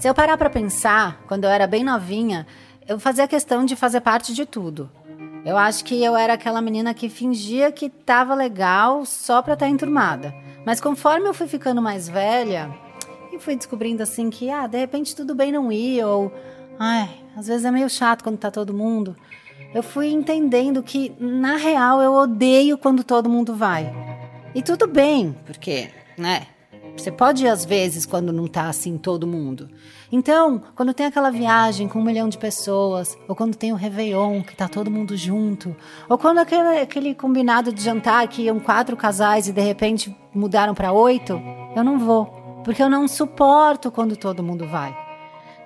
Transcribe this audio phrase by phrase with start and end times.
[0.00, 2.46] Se eu parar para pensar, quando eu era bem novinha,
[2.88, 4.90] eu fazia questão de fazer parte de tudo.
[5.44, 9.66] Eu acho que eu era aquela menina que fingia que tava legal só pra estar
[9.66, 10.34] tá enturmada.
[10.64, 12.74] Mas conforme eu fui ficando mais velha,
[13.30, 16.32] e fui descobrindo assim que, ah, de repente tudo bem não ir, ou,
[16.78, 19.14] ai, às vezes é meio chato quando tá todo mundo.
[19.74, 23.94] Eu fui entendendo que, na real, eu odeio quando todo mundo vai.
[24.54, 26.46] E tudo bem, porque, né,
[26.96, 29.68] você pode ir às vezes quando não tá assim todo mundo.
[30.12, 34.42] Então, quando tem aquela viagem com um milhão de pessoas, ou quando tem o Réveillon,
[34.42, 35.74] que tá todo mundo junto,
[36.08, 40.74] ou quando aquele, aquele combinado de jantar que iam quatro casais e de repente mudaram
[40.74, 41.40] para oito,
[41.76, 42.26] eu não vou.
[42.64, 44.96] Porque eu não suporto quando todo mundo vai.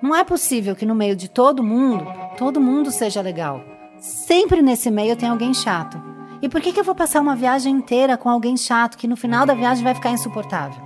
[0.01, 2.05] Não é possível que no meio de todo mundo,
[2.37, 3.61] todo mundo seja legal.
[3.99, 6.01] Sempre nesse meio tem alguém chato.
[6.41, 9.15] E por que, que eu vou passar uma viagem inteira com alguém chato que no
[9.15, 10.84] final da viagem vai ficar insuportável?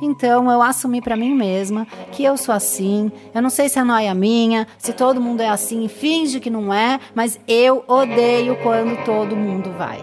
[0.00, 3.12] Então eu assumi para mim mesma que eu sou assim.
[3.34, 6.48] Eu não sei se é noia minha, se todo mundo é assim e finge que
[6.48, 10.02] não é, mas eu odeio quando todo mundo vai.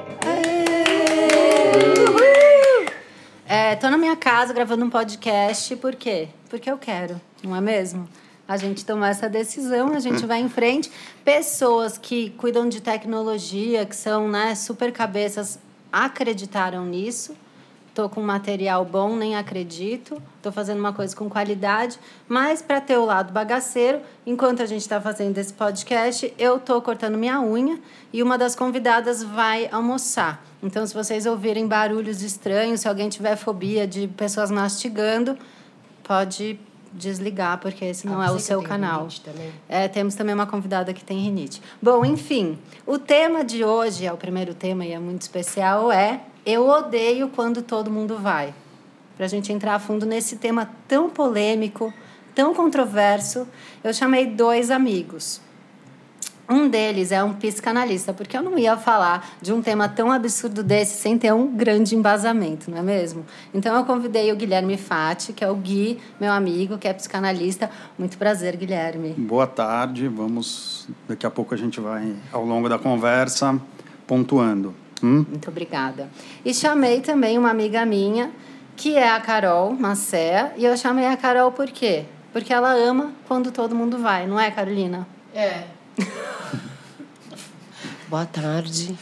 [3.45, 6.28] É, tô na minha casa gravando um podcast, por quê?
[6.50, 8.08] Porque eu quero, não é mesmo?
[8.48, 10.92] A gente tomou essa decisão, a gente vai em frente.
[11.23, 15.59] Pessoas que cuidam de tecnologia, que são né, super cabeças,
[15.92, 17.36] acreditaram nisso
[17.98, 21.97] estou com material bom, nem acredito, estou fazendo uma coisa com qualidade,
[22.28, 26.80] mas para ter o lado bagaceiro, enquanto a gente está fazendo esse podcast, eu estou
[26.80, 27.80] cortando minha unha
[28.13, 30.46] e uma das convidadas vai almoçar.
[30.62, 35.36] Então, se vocês ouvirem barulhos estranhos, se alguém tiver fobia de pessoas mastigando,
[36.03, 36.59] pode
[36.94, 39.07] desligar, porque esse não ah, é o seu canal.
[39.68, 41.62] É, temos também uma convidada que tem rinite.
[41.81, 46.22] Bom, enfim, o tema de hoje, é o primeiro tema e é muito especial, é
[46.47, 48.53] eu odeio quando todo mundo vai.
[49.18, 51.94] Para a gente entrar a fundo nesse tema tão polêmico,
[52.34, 53.46] tão controverso,
[53.84, 55.41] eu chamei dois amigos.
[56.50, 60.63] Um deles é um psicanalista, porque eu não ia falar de um tema tão absurdo
[60.63, 63.25] desse sem ter um grande embasamento, não é mesmo?
[63.53, 67.69] Então eu convidei o Guilherme Fati, que é o Gui, meu amigo, que é psicanalista.
[68.00, 69.09] Muito prazer, Guilherme.
[69.18, 70.07] Boa tarde.
[70.07, 73.59] Vamos, daqui a pouco a gente vai ao longo da conversa
[74.06, 74.87] pontuando.
[75.03, 75.25] Hum?
[75.28, 76.09] Muito obrigada.
[76.44, 78.31] E chamei também uma amiga minha,
[78.75, 80.53] que é a Carol Macé.
[80.58, 82.06] E eu chamei a Carol por quê?
[82.34, 85.07] Porque ela ama quando todo mundo vai, não é, Carolina?
[85.34, 85.63] É.
[88.07, 88.97] Boa tarde.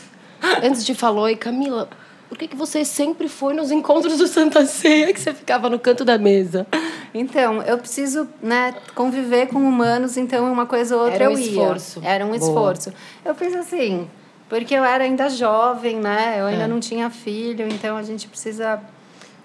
[0.63, 1.89] Antes de falar, oi, Camila,
[2.27, 5.79] por que, que você sempre foi nos encontros do Santa Ceia que você ficava no
[5.79, 6.65] canto da mesa?
[7.13, 11.39] Então, eu preciso né, conviver com humanos, então uma coisa ou outra Era um eu
[11.39, 11.49] ia.
[11.49, 12.01] esforço.
[12.03, 12.37] Era um Boa.
[12.37, 12.93] esforço.
[13.23, 14.07] Eu fiz assim,
[14.49, 16.39] porque eu era ainda jovem, né?
[16.39, 16.67] Eu ainda é.
[16.67, 18.79] não tinha filho, então a gente precisa.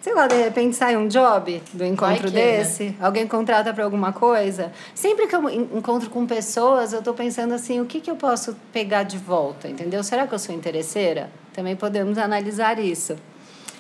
[0.01, 2.59] Sei lá, de repente sai um job do encontro que, né?
[2.59, 2.95] desse, né?
[3.01, 4.73] alguém contrata para alguma coisa.
[4.95, 8.57] Sempre que eu encontro com pessoas, eu estou pensando assim: o que, que eu posso
[8.73, 10.03] pegar de volta, entendeu?
[10.03, 11.31] Será que eu sou interesseira?
[11.53, 13.17] Também podemos analisar isso.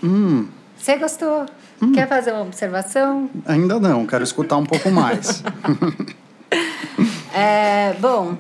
[0.03, 0.48] Hum.
[0.76, 1.47] Você gostou?
[1.82, 1.92] Hum.
[1.92, 3.28] Quer fazer uma observação?
[3.47, 5.42] Ainda não, quero escutar um pouco mais.
[7.34, 8.36] é, bom,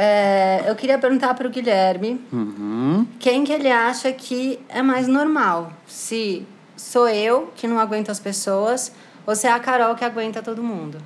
[0.00, 3.04] é, eu queria perguntar para o Guilherme uhum.
[3.18, 5.72] quem que ele acha que é mais normal.
[5.88, 8.92] Se sou eu que não aguento as pessoas
[9.26, 10.98] ou se é a Carol que aguenta todo mundo.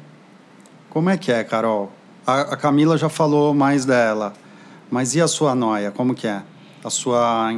[0.90, 1.90] Como é que é, Carol?
[2.26, 4.34] A, a Camila já falou mais dela.
[4.90, 5.90] Mas e a sua noia?
[5.90, 6.42] Como que é?
[6.84, 7.50] A sua...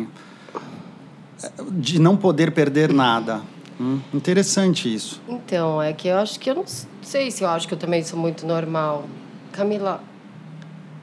[1.72, 3.42] De não poder perder nada.
[3.80, 5.20] Hum, interessante isso.
[5.28, 6.64] Então, é que eu acho que eu não
[7.02, 9.04] sei se eu acho que eu também sou muito normal.
[9.50, 10.00] Camila,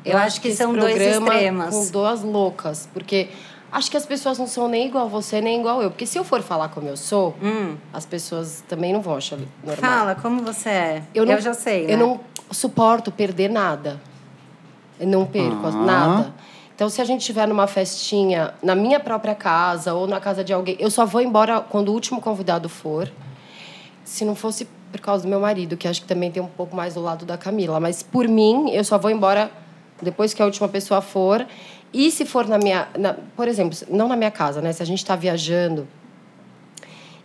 [0.04, 1.76] eu, eu acho, acho que, que são dois extremos.
[1.76, 2.90] Com duas loucas.
[2.94, 3.30] Porque
[3.72, 5.90] acho que as pessoas não são nem igual você, nem igual eu.
[5.90, 7.76] Porque se eu for falar como eu sou, hum.
[7.94, 9.92] as pessoas também não vão achar normal.
[9.92, 11.04] Fala, como você é?
[11.14, 11.94] Eu, não, eu já sei, né?
[11.94, 12.20] Eu não
[12.52, 14.02] suporto perder nada.
[15.00, 15.72] Eu não perco ah.
[15.72, 16.34] nada.
[16.76, 20.52] Então, se a gente estiver numa festinha, na minha própria casa ou na casa de
[20.52, 23.12] alguém, eu só vou embora quando o último convidado for.
[24.04, 26.76] Se não fosse por causa do meu marido, que acho que também tem um pouco
[26.76, 27.80] mais do lado da Camila.
[27.80, 29.52] Mas por mim, eu só vou embora
[30.02, 31.46] depois que a última pessoa for.
[31.94, 32.88] E se for na minha.
[32.98, 34.72] na- por exemplo, não na minha casa, né?
[34.74, 35.88] Se a gente tá viajando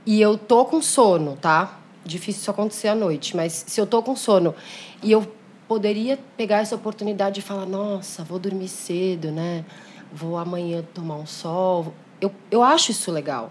[0.05, 1.79] e eu tô com sono, tá?
[2.05, 4.55] Difícil isso acontecer à noite, mas se eu tô com sono
[5.03, 5.27] e eu
[5.67, 9.65] poderia pegar essa oportunidade de falar, nossa, vou dormir cedo, né?
[10.13, 11.93] Vou amanhã tomar um sol.
[12.21, 13.51] Eu, eu acho isso legal.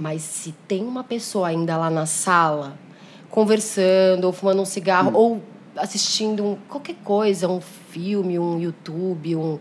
[0.00, 2.78] Mas se tem uma pessoa ainda lá na sala,
[3.28, 5.42] conversando, ou fumando um cigarro, ou
[5.76, 9.58] assistindo um, qualquer coisa, um filme, um YouTube, um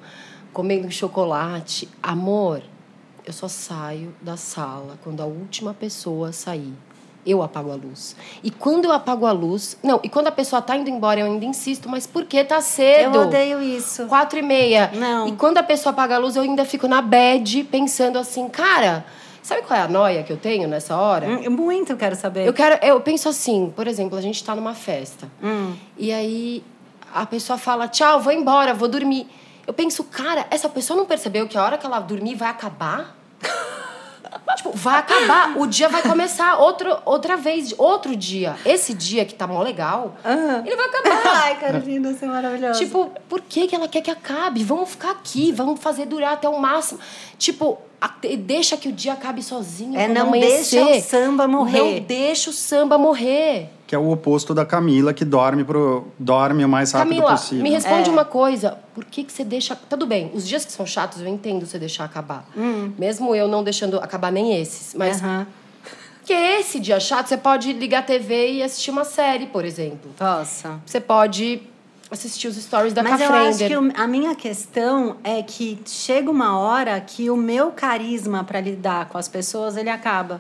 [0.52, 2.62] comendo um chocolate, amor,
[3.26, 6.74] eu só saio da sala quando a última pessoa sair.
[7.26, 8.16] Eu apago a luz.
[8.42, 9.78] E quando eu apago a luz.
[9.84, 12.62] Não, e quando a pessoa tá indo embora, eu ainda insisto, mas por que tá
[12.62, 13.16] cedo?
[13.16, 14.06] Eu odeio isso.
[14.08, 14.90] Quatro e meia.
[14.96, 15.28] Não.
[15.28, 19.06] E quando a pessoa apaga a luz, eu ainda fico na bad, pensando assim, cara,
[19.42, 21.28] sabe qual é a noia que eu tenho nessa hora?
[21.28, 22.48] Hum, Muito quero saber.
[22.48, 25.28] Eu quero, eu penso assim, por exemplo, a gente tá numa festa.
[25.44, 25.76] Hum.
[25.98, 26.64] E aí
[27.14, 29.28] a pessoa fala: "Tchau, vou embora, vou dormir".
[29.66, 33.16] Eu penso, cara, essa pessoa não percebeu que a hora que ela dormir vai acabar?
[34.56, 38.56] tipo, vai acabar, o dia vai começar outro, outra vez, outro dia.
[38.66, 40.64] Esse dia que tá mó legal, Aham.
[40.66, 41.22] ele vai acabar.
[41.44, 42.80] Ai, Carolina, você é maravilhosa.
[42.80, 44.64] Tipo, por que, que ela quer que acabe?
[44.64, 47.00] Vamos ficar aqui, vamos fazer durar até o máximo.
[47.38, 47.80] Tipo,
[48.40, 50.00] deixa que o dia acabe sozinho.
[50.00, 50.84] É, não amanhecer.
[50.84, 51.80] deixa o samba morrer.
[51.80, 53.70] Não deixa o samba morrer.
[53.90, 57.64] Que é o oposto da Camila, que dorme, pro, dorme o mais rápido Camila, possível.
[57.64, 58.14] me responde É.
[58.14, 58.78] uma coisa.
[58.94, 59.76] Por que, que você deixa.
[59.76, 62.46] Tudo bem, os dias que são chatos eu entendo você deixar acabar.
[63.00, 64.94] Mesmo eu não deixando acabar nem esses.
[64.94, 65.20] Mas.
[65.20, 65.26] Hum.
[65.26, 65.48] Aham.
[66.20, 70.12] Porque esse dia chato, você pode ligar a TV e assistir uma série, por exemplo.
[70.16, 70.68] Posso.
[70.86, 71.60] Você pode
[72.12, 76.30] assistir os stories da Mas eu acho que o- a minha questão é que chega
[76.30, 80.40] uma hora que o meu carisma para lidar com as pessoas, ele acaba.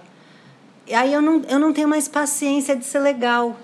[0.89, 3.55] E aí eu não, eu não tenho mais paciência de ser legal.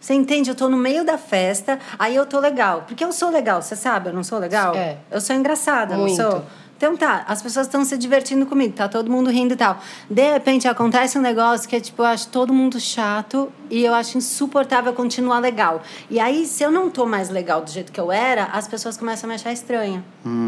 [0.00, 0.48] Você entende?
[0.48, 2.84] Eu tô no meio da festa, aí eu tô legal.
[2.88, 4.08] Porque eu sou legal, você sabe?
[4.08, 4.74] Eu não sou legal?
[4.74, 4.96] É.
[5.10, 6.16] Eu sou engraçada, Muito.
[6.16, 6.44] não sou?
[6.78, 9.78] Então tá, as pessoas estão se divertindo comigo, tá todo mundo rindo e tal.
[10.08, 13.92] De repente acontece um negócio que é tipo, eu acho todo mundo chato e eu
[13.92, 15.82] acho insuportável continuar legal.
[16.08, 18.96] E aí, se eu não tô mais legal do jeito que eu era, as pessoas
[18.96, 20.02] começam a me achar estranha.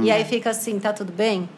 [0.04, 1.48] E aí fica assim, tá tudo bem?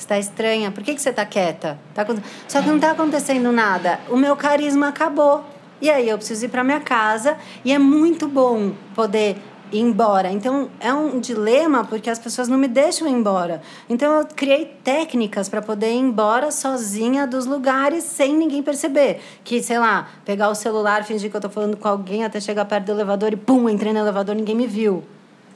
[0.00, 0.70] Você tá estranha?
[0.70, 1.78] Por que, que você tá quieta?
[1.94, 2.06] Tá
[2.48, 4.00] Só que não tá acontecendo nada.
[4.08, 5.44] O meu carisma acabou.
[5.78, 9.36] E aí eu preciso ir para minha casa e é muito bom poder
[9.70, 10.32] ir embora.
[10.32, 13.60] Então é um dilema porque as pessoas não me deixam ir embora.
[13.90, 19.20] Então eu criei técnicas para poder ir embora sozinha dos lugares sem ninguém perceber.
[19.44, 22.64] Que, sei lá, pegar o celular, fingir que eu tô falando com alguém até chegar
[22.64, 25.04] perto do elevador e pum, entrei no elevador, ninguém me viu.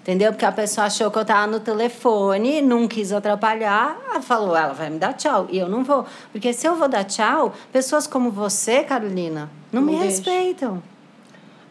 [0.04, 0.32] Entendeu?
[0.32, 4.74] Porque a pessoa achou que eu tava no telefone, não quis atrapalhar, ela falou, ela
[4.74, 5.48] vai me dar tchau.
[5.50, 6.04] E eu não vou.
[6.30, 10.16] Porque se eu vou dar tchau, pessoas como você, Carolina, não, Não me deixa.
[10.16, 10.82] respeitam.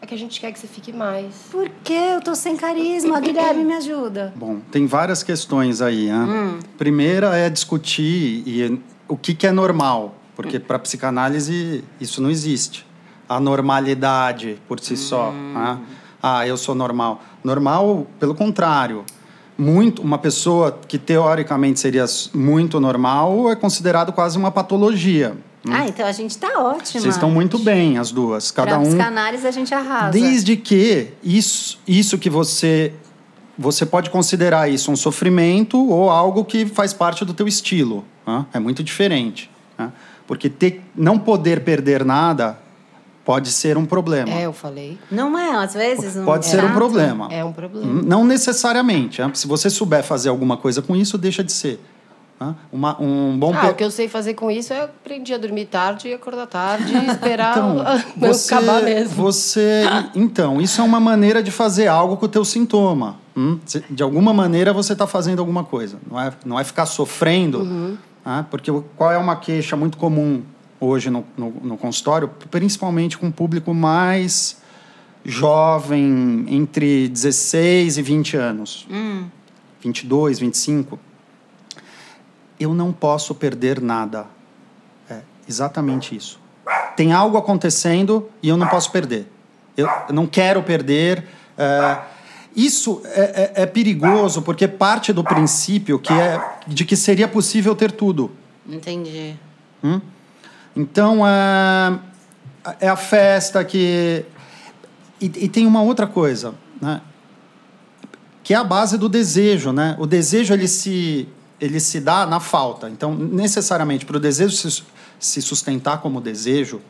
[0.02, 1.32] É que a gente quer que você fique mais.
[1.48, 3.20] Porque eu tô sem carisma.
[3.20, 4.32] Guilherme, me ajuda.
[4.34, 6.08] Bom, tem várias questões aí.
[6.08, 6.14] Né?
[6.16, 6.58] Hum.
[6.76, 12.84] Primeira é discutir e, o que, que é normal, porque para psicanálise isso não existe.
[13.28, 15.30] A normalidade por si só.
[15.30, 15.78] Hum.
[16.24, 16.30] Né?
[16.40, 17.22] Ah, eu sou normal.
[17.42, 19.04] Normal, pelo contrário.
[19.56, 22.04] Muito, uma pessoa que teoricamente seria
[22.34, 25.36] muito normal é considerado quase uma patologia.
[25.70, 27.00] Ah, então a gente tá ótima.
[27.00, 28.50] Vocês estão muito bem, as duas.
[28.50, 30.10] Cada pra um psicanálise a gente arrasa.
[30.10, 32.92] Desde que isso, isso que você
[33.56, 38.04] você pode considerar isso um sofrimento ou algo que faz parte do teu estilo.
[38.26, 38.44] né?
[38.52, 39.48] É muito diferente.
[39.78, 39.92] né?
[40.26, 42.58] Porque ter, não poder perder nada
[43.24, 44.30] pode ser um problema.
[44.30, 44.98] É, eu falei.
[45.10, 46.14] Não é, às vezes.
[46.16, 47.28] Não pode é ser um problema.
[47.30, 47.86] É um problema.
[47.86, 49.20] Hum, Não necessariamente.
[49.22, 49.30] né?
[49.34, 51.80] Se você souber fazer alguma coisa com isso, deixa de ser.
[52.40, 52.54] né?
[52.72, 55.38] Uma, um bom Ah, pe- o que eu sei fazer com isso é aprendi a
[55.38, 57.84] dormir tarde e acordar tarde e esperar Então,
[58.16, 59.14] você, acabar mesmo.
[59.14, 59.82] Você,
[60.14, 63.16] então, isso é uma maneira de fazer algo com o teu sintoma.
[63.36, 63.58] hum?
[63.88, 65.96] De alguma maneira você está fazendo alguma coisa.
[66.10, 67.96] Não é, não é ficar sofrendo, Uhum.
[68.26, 68.44] né?
[68.50, 70.42] porque qual é uma queixa muito comum
[70.80, 74.62] hoje no, no, no consultório, principalmente com o público mais
[75.24, 78.86] jovem, entre 16 e 20 anos.
[79.80, 80.98] 22, 25.
[82.58, 84.26] Eu não posso perder nada.
[85.08, 86.38] É exatamente isso.
[86.96, 89.26] Tem algo acontecendo e eu não posso perder.
[89.76, 91.24] Eu eu não quero perder.
[91.58, 91.98] é,
[92.56, 97.74] isso é, é- é perigoso porque parte do princípio que é de que seria possível
[97.74, 98.30] ter tudo.
[98.68, 99.34] Entendi.
[99.82, 100.00] Hum?
[100.76, 101.98] Então, é,
[102.80, 104.24] é a festa que.
[105.20, 107.00] E, e tem uma outra coisa, né?
[108.42, 109.72] que é a base do desejo.
[109.72, 109.96] Né?
[109.98, 111.28] O desejo ele se,
[111.60, 112.90] ele se dá na falta.
[112.90, 114.84] Então, necessariamente, para o desejo se,
[115.18, 116.80] se sustentar como desejo,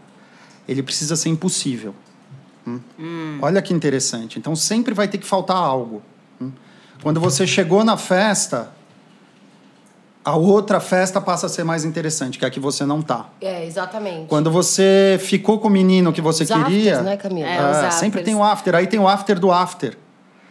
[0.67, 1.95] ele precisa ser impossível.
[2.67, 3.39] Hum?
[3.43, 4.39] Olha que interessante.
[4.39, 6.03] Então, sempre vai ter que faltar algo.
[6.41, 6.51] hum?
[7.03, 8.73] Quando você chegou na festa,
[10.25, 13.27] a outra festa passa a ser mais interessante, que é a que você não tá.
[13.41, 14.27] É, exatamente.
[14.29, 16.93] Quando você ficou com o menino que você Os queria.
[16.93, 17.49] afters, né, Camila?
[17.49, 19.97] É, é, sempre tem o after, aí tem o after do after.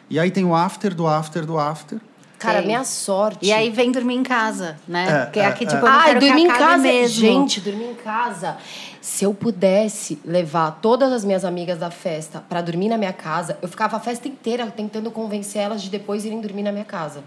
[0.10, 2.00] E aí tem o after do after do after.
[2.38, 2.68] Cara, Tem.
[2.68, 3.40] minha sorte.
[3.46, 5.08] E aí vem dormir em casa, né?
[5.10, 5.68] É, Porque é, aqui, é.
[5.68, 6.78] tipo, eu não Ah, quero que dormir em casa.
[6.78, 7.22] mesmo.
[7.22, 8.58] Gente, dormir em casa.
[9.00, 13.58] Se eu pudesse levar todas as minhas amigas da festa pra dormir na minha casa,
[13.62, 17.24] eu ficava a festa inteira tentando convencer elas de depois irem dormir na minha casa.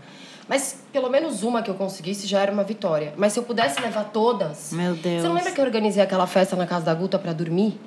[0.49, 3.13] Mas pelo menos uma que eu conseguisse já era uma vitória.
[3.17, 4.73] Mas se eu pudesse levar todas.
[4.73, 5.23] Meu Deus.
[5.23, 7.79] Você não lembra que eu organizei aquela festa na casa da Guta pra dormir?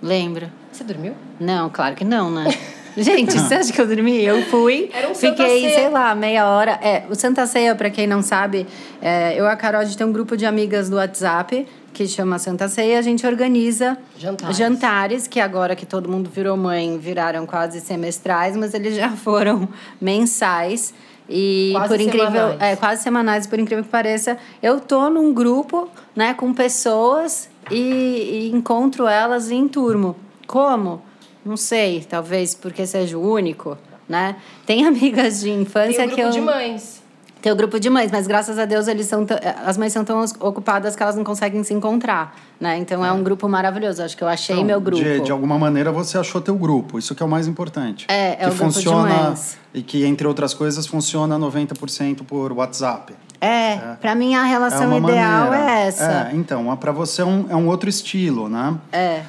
[0.00, 0.50] Lembro.
[0.70, 1.14] Você dormiu?
[1.40, 2.44] Não, claro que não, né?
[2.96, 4.24] Gente, você acha que eu dormi?
[4.24, 5.74] Eu fui, Era um Santa fiquei, Ceia.
[5.74, 6.72] sei lá, meia hora.
[6.82, 8.66] É, o Santa Ceia, pra quem não sabe,
[9.00, 12.08] é, eu e a Carol, a gente tem um grupo de amigas do WhatsApp que
[12.08, 12.98] chama Santa Ceia.
[12.98, 14.56] A gente organiza Jantares.
[14.56, 19.68] jantares, que agora que todo mundo virou mãe, viraram quase semestrais, mas eles já foram
[20.00, 20.92] mensais.
[21.28, 22.62] E Quase por incrível, semanais.
[22.62, 27.76] é, quase semanais, por incrível que pareça, eu tô num grupo, né, com pessoas e,
[27.76, 30.16] e encontro elas em turmo.
[30.46, 31.02] Como?
[31.44, 33.76] Não sei, talvez porque seja o único,
[34.08, 34.36] né?
[34.64, 36.97] Tem amigas de infância Tem um que grupo eu de mães.
[37.40, 40.04] Tem o grupo de mães, mas graças a Deus eles são tão- as mães são
[40.04, 42.76] tão ocupadas que elas não conseguem se encontrar, né?
[42.78, 44.02] Então é, um grupo maravilhoso.
[44.02, 45.02] Acho que eu achei Então, meu grupo.
[45.02, 46.98] De, de alguma maneira você achou teu grupo.
[46.98, 48.06] Isso que é o mais importante.
[48.08, 49.58] É, é que o grupo de funciona mães.
[49.72, 53.14] e que entre outras coisas funciona 90% por WhatsApp.
[53.40, 55.70] É, pra mim a relação uma ideal maneira.
[55.70, 56.28] é essa.
[56.32, 58.74] É, então, para você é um, é um outro estilo, né?
[58.92, 59.22] É.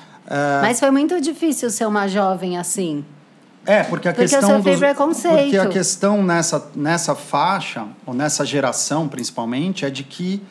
[0.62, 3.04] Mas foi muito difícil ser uma jovem assim.
[3.66, 5.42] É, porque a Porque questão dos- preconceito.
[5.44, 10.42] Porque a questão nessa, nessa faixa, ou nessa geração principalmente, é de que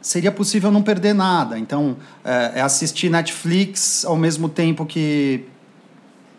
[0.00, 1.58] seria possível não perder nada.
[1.58, 5.44] Então, é, é assistir Netflix ao mesmo tempo que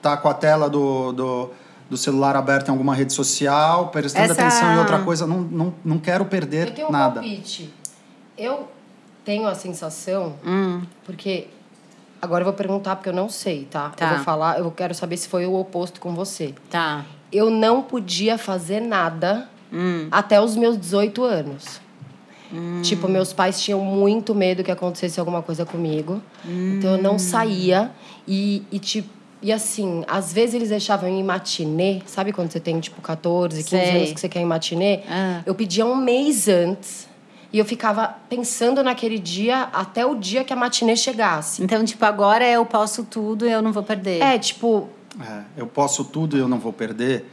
[0.02, 1.50] tá com a tela do, do,
[1.90, 5.28] do celular aberta em alguma rede social, prestando Essa- atenção em outra coisa.
[5.28, 7.20] Não, não, não quero perder Eu tenho um nada.
[7.20, 7.72] palpite.
[8.38, 8.68] Eu
[9.26, 10.82] tenho a sensação, Hum.
[11.06, 11.48] porque
[12.22, 13.90] agora eu vou perguntar porque eu não sei, tá?
[13.90, 14.06] Tá.
[14.06, 16.54] Eu vou falar, eu quero saber se foi o oposto com você.
[16.70, 17.06] Tá.
[17.32, 20.08] Eu não podia fazer nada Hum.
[20.12, 21.82] até os meus 18 anos.
[22.82, 26.22] Tipo, meus pais tinham muito medo que acontecesse alguma coisa comigo.
[26.46, 27.92] Então eu não saía.
[28.26, 29.10] E, e, tipo,
[29.42, 32.02] e assim, às vezes eles deixavam em matinê.
[32.06, 33.98] Sabe quando você tem, tipo, 14, 15 Sei.
[33.98, 35.02] anos que você quer ir em matinê?
[35.10, 35.42] Ah.
[35.46, 37.07] Eu pedia um mês antes.
[37.52, 41.64] E eu ficava pensando naquele dia até o dia que a matinê chegasse.
[41.64, 44.22] Então, tipo, agora eu posso tudo e eu não vou perder.
[44.22, 44.90] É, tipo,
[45.20, 47.26] É, eu posso tudo e eu não vou perder.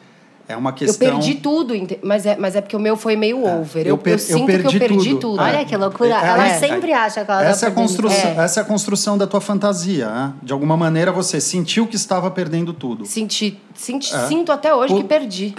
[0.47, 1.09] É uma eu questão.
[1.11, 1.73] perdi tudo,
[2.03, 3.87] mas é, mas é porque o meu foi meio over.
[3.87, 5.21] eu Eu, per- eu eu sinto perdi que eu perdi tudo.
[5.21, 5.41] tudo.
[5.43, 6.11] Olha que loucura.
[6.11, 8.45] É, Ela é, sempre acha que ela essa tá é, a construção, É.
[8.45, 10.07] essa é a construção da tua fantasia.
[10.09, 10.33] né?
[10.43, 13.07] De alguma maneira você sentiu que estava perdendo tudo.
[13.07, 14.27] Senti, senti- É.
[14.27, 15.55] Sinto até hoje O- que perdi.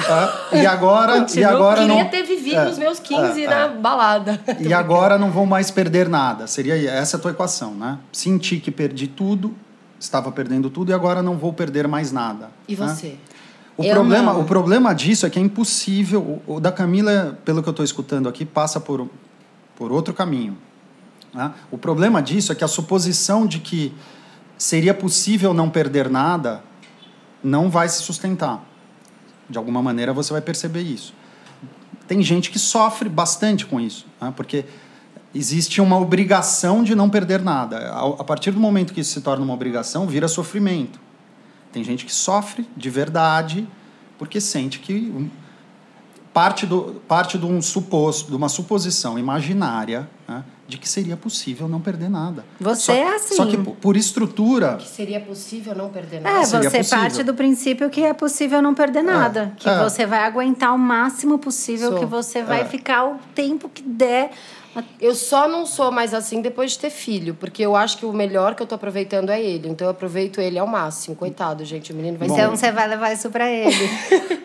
[0.51, 3.47] É, e agora, e Continuo- agora queria não, ter vivido é, os meus 15 é,
[3.49, 3.69] na é.
[3.69, 4.39] balada.
[4.59, 6.45] E agora não vou mais perder nada.
[6.45, 7.97] Seria essa a tua equação, né?
[8.11, 9.53] Senti que perdi tudo,
[9.99, 12.49] estava perdendo tudo e agora não vou perder mais nada.
[12.67, 12.87] E né?
[12.87, 13.15] você?
[13.77, 14.41] O Eu problema, não.
[14.41, 16.41] o problema disso é que é impossível.
[16.47, 19.09] O, o da Camila, pelo que eu estou escutando aqui, passa por,
[19.75, 20.57] por outro caminho.
[21.33, 21.51] né?
[21.69, 23.93] O problema disso é que a suposição de que
[24.57, 26.63] seria possível não perder nada
[27.43, 28.63] não vai se sustentar.
[29.49, 31.13] De alguma maneira você vai perceber isso.
[32.07, 34.33] Tem gente que sofre bastante com isso, né?
[34.35, 34.63] porque
[35.33, 37.89] existe uma obrigação de não perder nada.
[37.91, 40.99] A a partir do momento que isso se torna uma obrigação, vira sofrimento.
[41.75, 43.67] Tem gente que sofre de verdade
[44.17, 45.29] porque sente que
[46.33, 51.67] parte, do, parte de, um suposto, de uma suposição imaginária né, de que seria possível
[51.67, 52.45] não perder nada.
[52.61, 53.35] Você só, é assim.
[53.35, 54.77] Só que por- por estrutura.
[54.77, 56.45] Que seria possível não perder É, nada?
[56.45, 56.99] seria você possível.
[56.99, 59.53] parte do princípio que é possível não perder nada.
[59.57, 59.83] que é.
[59.83, 61.99] você vai aguentar o máximo possível, Sou.
[61.99, 62.65] que você vai É.
[62.65, 64.31] ficar o tempo que der.
[64.99, 68.13] Eu só não sou mais assim depois de ter filho, porque eu acho que o
[68.13, 69.69] melhor que eu tô aproveitando é ele.
[69.69, 71.15] Então eu aproveito ele ao máximo.
[71.15, 73.89] Coitado, gente, o menino vai Então você vai levar isso pra ele.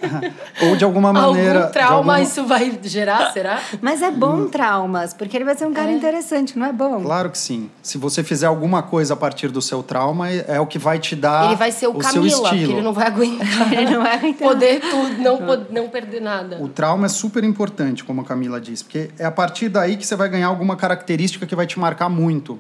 [0.62, 1.60] Ou de alguma maneira.
[1.60, 3.60] Algum trauma alguma- isso vai gerar, será?
[3.80, 7.02] Mas é bom traumas, porque ele vai ser um cara interessante, não é bom?
[7.02, 7.70] Claro que sim.
[7.82, 10.98] Se você fizer alguma coisa a partir do seu trauma, é, é o que vai
[10.98, 12.72] te dar ele vai ser o, seu Camila, porque estilo.
[12.72, 13.40] ele não vai aguentar.
[13.72, 14.48] Ele não vai aguentar.
[14.48, 16.58] Poder tudo, não, não perder nada.
[16.60, 20.06] O trauma é super importante, como a Camila disse, porque é a partir daí que
[20.06, 22.58] você vai ganhar alguma característica que vai te marcar muito.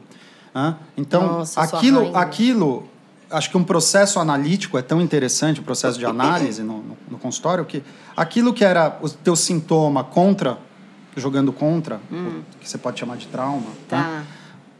[0.54, 0.74] né?
[0.96, 2.84] Então, Nossa, aquilo, aquilo,
[3.30, 7.18] acho que um processo analítico é tão interessante, o processo de análise no, no, no
[7.18, 7.82] consultório, que
[8.16, 10.58] aquilo que era o teu sintoma contra,
[11.16, 12.00] jogando contra,
[12.60, 13.74] que você pode chamar de trauma, Hum.
[13.88, 13.96] Tá.
[14.02, 14.24] né?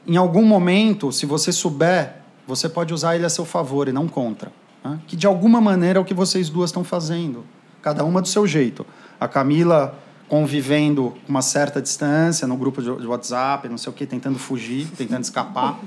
[0.07, 4.09] em algum momento, se você souber, você pode usar ele a seu favor e não
[4.09, 4.51] contra.
[4.83, 4.99] né?
[5.07, 7.45] Que de alguma maneira é o que vocês duas estão fazendo.
[7.83, 8.85] Cada uma do seu jeito.
[9.21, 9.95] A Camila
[10.31, 14.87] convivendo com uma certa distância no grupo de WhatsApp, não sei o que, tentando fugir,
[14.97, 15.79] tentando escapar.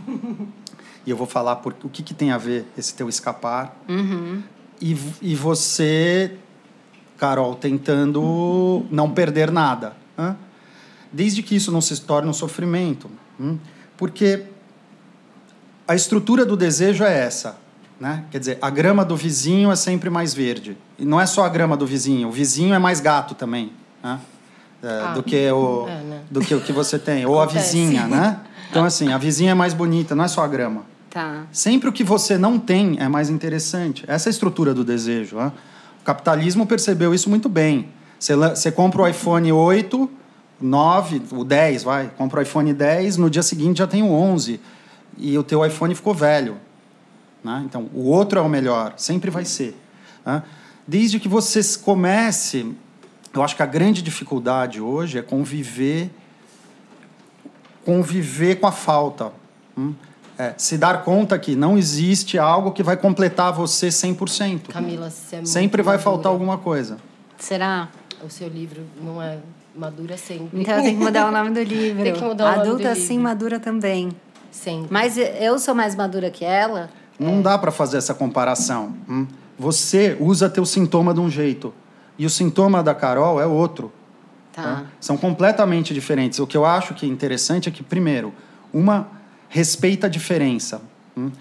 [1.06, 3.76] E eu vou falar por, o que, que tem a ver esse teu escapar.
[4.82, 6.36] E, v- e você,
[7.18, 9.94] Carol, tentando não perder nada.
[10.18, 10.36] hã?
[11.12, 13.10] Desde que isso não se torne um sofrimento.
[13.40, 13.58] hum?
[13.98, 14.44] Porque
[15.88, 17.58] a estrutura do desejo é essa.
[18.00, 18.26] Né?
[18.30, 20.78] Quer dizer, a grama do vizinho é sempre mais verde.
[21.00, 23.72] E não é só a grama do vizinho, o vizinho é mais gato também.
[24.04, 24.20] né?
[24.84, 26.22] É, Ah, do, que o, é, né?
[26.30, 27.26] do que o que você tem.
[27.26, 28.40] Ou a vizinha, né?
[28.70, 30.84] Então, assim, a vizinha é mais bonita, não é só a grama.
[31.10, 31.44] Tá.
[31.52, 34.04] Sempre o que você não tem é mais interessante.
[34.08, 35.38] Essa é a estrutura do desejo.
[35.38, 35.52] né?
[36.02, 37.90] O capitalismo percebeu isso muito bem.
[38.20, 40.10] Você, você compra o iPhone 8,
[40.60, 42.10] 9, o 10, vai.
[42.18, 44.60] Compra o iPhone 10, no dia seguinte já tem o 11.
[45.18, 46.58] E o teu iPhone ficou velho.
[47.44, 47.62] né?
[47.66, 48.94] Então, o outro é o melhor.
[48.98, 49.78] Sempre vai ser.
[50.26, 50.42] né?
[50.88, 52.74] Desde que você comece...
[53.34, 56.12] Eu acho que a grande dificuldade hoje é conviver
[57.84, 59.32] conviver com a falta.
[59.78, 59.94] hum?
[60.38, 64.70] É, se dar conta que não existe algo que vai completar você 100%.
[64.70, 66.04] Camila, você é muito Sempre vai madura.
[66.04, 66.98] faltar alguma coisa.
[67.38, 67.90] Será?
[68.26, 69.38] O seu livro não é
[69.76, 70.62] madura sempre.
[70.62, 72.02] Então eu tenho que mudar o nome do livro.
[72.04, 73.08] Tem que mudar o nome do Adulta livro.
[73.08, 74.12] sim, madura também.
[74.50, 74.88] Sempre.
[74.90, 76.90] Mas eu sou mais madura que ela?
[77.20, 78.96] Não dá para fazer essa comparação.
[79.08, 79.28] hum?
[79.60, 81.72] Você usa teu sintoma de um jeito
[82.18, 83.92] e o sintoma da Carol é outro.
[84.52, 84.62] Tá.
[84.64, 84.84] tá?
[85.00, 86.40] São completamente diferentes.
[86.40, 88.34] O que eu acho que é interessante é que, primeiro,
[88.74, 89.08] uma
[89.50, 90.82] respeita a diferença.
[91.18, 91.32] hum?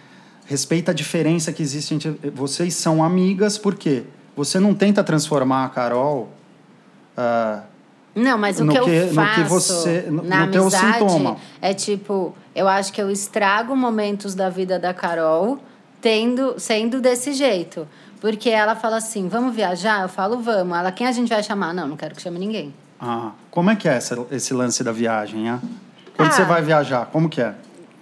[0.47, 4.05] Respeita a diferença que existe entre vocês são amigas, por quê?
[4.37, 6.31] Você não tenta transformar a Carol
[7.17, 7.63] ah,
[8.15, 10.63] Não, mas o No que eu que- no que faço você- no- na no teu
[10.63, 11.37] amizade sintoma.
[11.63, 15.59] é tipo, eu acho que eu estrago momentos da vida da Carol
[16.01, 17.87] tendo, sendo desse jeito.
[18.23, 20.03] Porque ela fala assim, vamos viajar?
[20.03, 20.79] Eu falo, vamos.
[20.79, 21.75] Ela, quem a gente vai chamar?
[21.75, 22.73] Não, não quero que chame ninguém.
[23.01, 25.61] Ah, como é que é essa, esse lance da viagem, hein?
[26.17, 26.33] Quando Ah.
[26.33, 27.53] você vai viajar, como que é?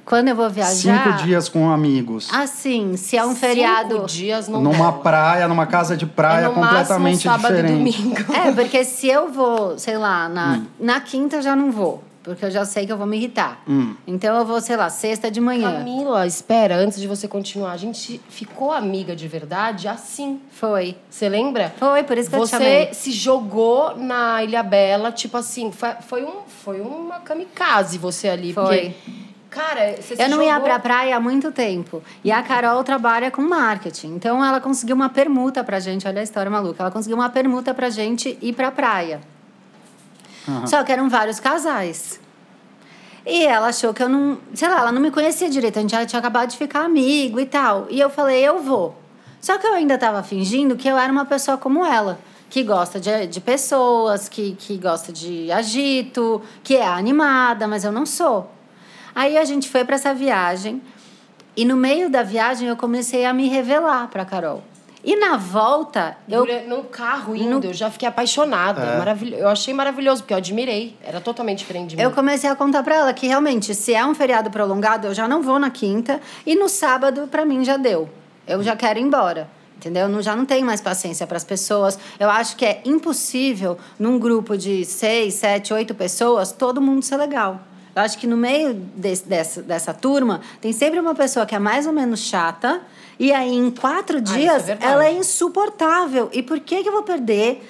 [0.04, 0.74] Quando eu vou viajar...
[0.74, 2.28] Cinco dias com amigos.
[2.34, 4.04] Assim, se é um Cinco feriado...
[4.06, 7.98] dias não numa praia, numa casa de praia é no completamente máximo sábado diferente.
[7.98, 8.32] e domingo.
[8.34, 10.66] É, porque se eu vou, sei lá, na, Hum.
[10.78, 12.04] na quinta eu já não vou.
[12.22, 13.62] Porque eu já sei que eu vou me irritar.
[13.66, 13.94] Hum.
[14.06, 15.72] Então eu vou, sei lá, sexta de manhã.
[15.72, 17.72] Camila, espera, antes de você continuar.
[17.72, 20.38] A gente ficou amiga de verdade assim.
[20.50, 20.96] Foi.
[21.08, 21.72] Você lembra?
[21.78, 25.92] Foi, por isso que eu te Você se jogou na Ilha Bela, tipo assim, foi,
[26.06, 28.52] foi, um, foi uma kamikaze você ali.
[28.52, 28.90] Foi.
[28.90, 32.02] Porque, cara, você se Eu não ia jogou- pra praia há muito tempo.
[32.22, 34.08] E a Carol trabalha com marketing.
[34.14, 36.06] Então ela conseguiu uma permuta pra gente.
[36.06, 36.82] Olha a história maluca.
[36.82, 39.20] Ela conseguiu uma permuta pra gente ir pra praia.
[40.66, 42.20] Só que eram vários casais.
[43.26, 44.38] E ela achou que eu não.
[44.54, 45.78] Sei lá, ela não me conhecia direito.
[45.78, 47.86] A gente já tinha acabado de ficar amigo e tal.
[47.90, 48.96] E eu falei, eu vou.
[49.40, 52.18] Só que eu ainda tava fingindo que eu era uma pessoa como ela.
[52.48, 57.92] Que gosta de, de pessoas, que, que gosta de agito, que é animada, mas eu
[57.92, 58.50] não sou.
[59.14, 60.82] Aí a gente foi para essa viagem.
[61.56, 64.62] E no meio da viagem eu comecei a me revelar para Carol.
[65.02, 68.82] E na volta, eu No carro indo, eu já fiquei apaixonada.
[68.82, 68.98] É.
[68.98, 69.36] Maravilho...
[69.36, 70.94] Eu achei maravilhoso, porque eu admirei.
[71.02, 72.02] Era totalmente diferente de mim.
[72.02, 75.26] Eu comecei a contar pra ela que realmente, se é um feriado prolongado, eu já
[75.26, 78.10] não vou na quinta e no sábado pra mim já deu.
[78.46, 79.48] Eu já quero ir embora.
[79.76, 80.02] Entendeu?
[80.02, 81.98] Eu não- já não tenho mais paciência para as pessoas.
[82.18, 87.16] Eu acho que é impossível, num grupo de seis, sete, oito pessoas, todo mundo ser
[87.16, 87.60] legal.
[87.96, 91.58] Eu acho que no meio desse- dessa, dessa turma, tem sempre uma pessoa que é
[91.58, 92.82] mais ou menos chata,
[93.20, 94.92] e aí em quatro isso é dias verdade.
[94.92, 96.30] ela é insuportável.
[96.32, 97.62] E por que, que eu vou perder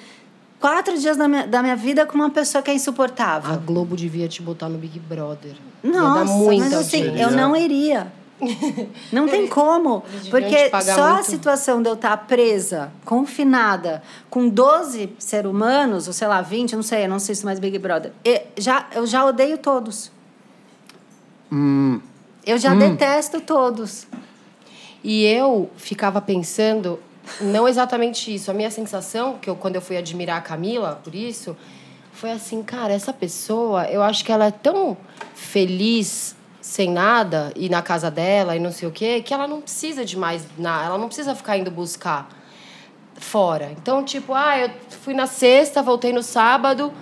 [0.59, 3.51] quatro dias da minha, da minha vida com uma pessoa que é insuportável?
[3.53, 5.53] A Globo devia te botar no Big Brother.
[5.83, 8.11] Nossa, muita mas assim, eu não iria.
[9.11, 10.03] Não tem como.
[10.29, 11.25] Porque só a muito.
[11.25, 16.81] situação de eu estar presa, confinada, com 12 seres humanos, ou sei lá, 20, não
[16.81, 20.11] sei, eu não sei se mais Big Brother, e já, eu já odeio todos.
[21.51, 21.99] Hum,
[22.45, 24.07] Eu já detesto todos.
[25.03, 26.99] E eu ficava pensando,
[27.39, 28.51] não exatamente isso.
[28.51, 31.55] A minha sensação, que eu, quando eu fui admirar a Camila por isso,
[32.13, 34.97] foi assim, cara, essa pessoa, eu acho que ela é tão
[35.33, 39.61] feliz sem nada e na casa dela e não sei o quê, que ela não
[39.61, 42.29] precisa de mais nada, ela não precisa ficar indo buscar
[43.15, 43.71] fora.
[43.71, 44.69] Então, tipo, ah, eu
[45.01, 46.93] fui na sexta, voltei no sábado,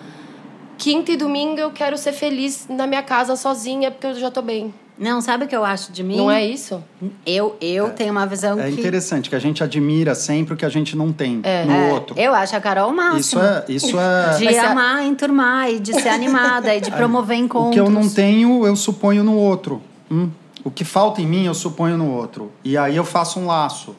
[0.78, 4.42] quinta e domingo eu quero ser feliz na minha casa sozinha porque eu já tô
[4.42, 4.74] bem.
[5.00, 6.18] Não, sabe o que eu acho de mim?
[6.18, 6.84] Não é isso?
[7.26, 8.74] Eu, eu tenho uma visão é que...
[8.80, 12.20] interessante que a gente admira sempre o que a gente não tem no É, outro.
[12.20, 13.20] Eu acho a Carol o máximo.
[13.20, 17.38] Isso é, isso é De Mas amar, enturmar e de ser animada e de promover
[17.38, 17.70] encontros.
[17.70, 19.82] o que eu não tenho, eu suponho no outro.
[20.12, 20.30] Hum?
[20.66, 22.52] O que falta em mim, eu suponho no outro.
[22.64, 23.96] E aí eu faço um laço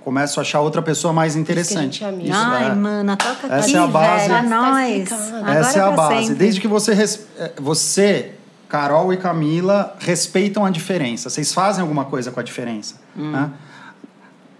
[0.00, 2.00] começo a achar outra pessoa mais que a interessante.
[2.00, 2.12] gente é.
[2.24, 2.74] Isso Ai, é.
[2.74, 4.28] mana, toca Essa aqui, é a base.
[4.28, 4.92] velho, é Tá nóis.
[5.02, 5.36] explicado.
[5.38, 6.20] Agora Essa é a pra base.
[6.20, 6.34] sempre.
[6.34, 8.32] Desde que você, res- eh, você,
[8.74, 11.30] Carol e Camila, respeitam a diferença.
[11.30, 12.96] Vocês fazem alguma coisa com a diferença.
[13.16, 13.30] Hum.
[13.30, 13.52] né?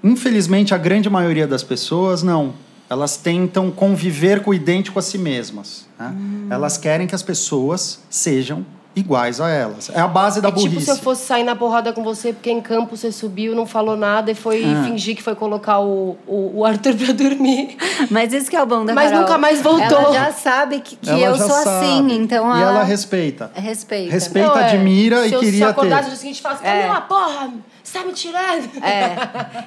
[0.04, 2.54] Infelizmente, a grande maioria das pessoas não.
[2.88, 5.88] Elas tentam conviver com o idêntico a si mesmas.
[5.98, 6.14] né?
[6.16, 6.46] Hum.
[6.48, 8.64] Elas querem que as pessoas sejam
[8.96, 9.90] iguais a elas.
[9.90, 10.84] É a base da É tipo burrice.
[10.84, 13.96] se eu fosse sair na porrada com você, porque em campo você subiu, não falou
[13.96, 14.84] nada e foi Ah.
[14.84, 17.76] fingir que foi colocar o, o, o Arthur pra dormir.
[18.10, 19.22] Mas isso que é o bom da Mas Carol.
[19.22, 19.82] nunca mais voltou.
[19.98, 21.68] Ela já sabe que, que eu sou sabe.
[21.86, 22.70] assim, então E ela...
[22.70, 23.50] ela respeita.
[23.54, 24.12] respeita.
[24.12, 24.48] Respeita.
[24.48, 26.04] Não, é, admira e se eu, queria se eu acordasse ter.
[26.04, 26.82] no dia seguinte e falasse, É.
[26.82, 27.50] Camila, porra,
[27.82, 28.70] você tá me tirando?
[28.82, 29.16] É.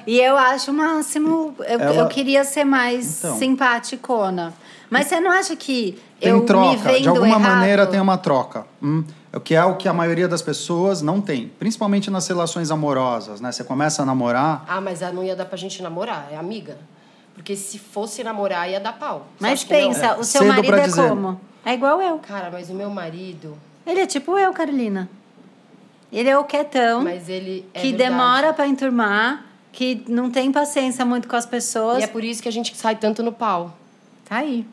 [0.06, 1.54] E eu acho o máximo.
[1.60, 3.38] Eu, Ela- eu queria ser mais Então.
[3.38, 4.52] simpaticona.
[4.90, 7.42] Mas você não acha que Tem eu me troca, vendo de alguma errado?
[7.42, 8.66] maneira tem uma troca.
[8.82, 12.70] Hum, o que é o que a maioria das pessoas não tem, principalmente nas relações
[12.70, 13.52] amorosas, né?
[13.52, 16.78] Você começa a namorar, Ah, mas não ia dar pra gente namorar, é amiga.
[17.34, 19.26] Porque se fosse namorar, ia dar pau.
[19.38, 19.68] Mas não?
[19.68, 21.08] pensa, o seu Cedo marido é dizer.
[21.08, 21.40] como?
[21.64, 22.18] É igual eu.
[22.18, 25.08] Cara, mas o meu marido, Ele é tipo eu, Carolina.
[26.10, 28.10] Ele é o quietão, mas ele é que verdade.
[28.10, 32.00] demora pra enturmar, que não tem paciência muito com as pessoas.
[32.00, 33.76] E é por isso que a gente sai tanto no pau.
[34.28, 34.66] Tá aí.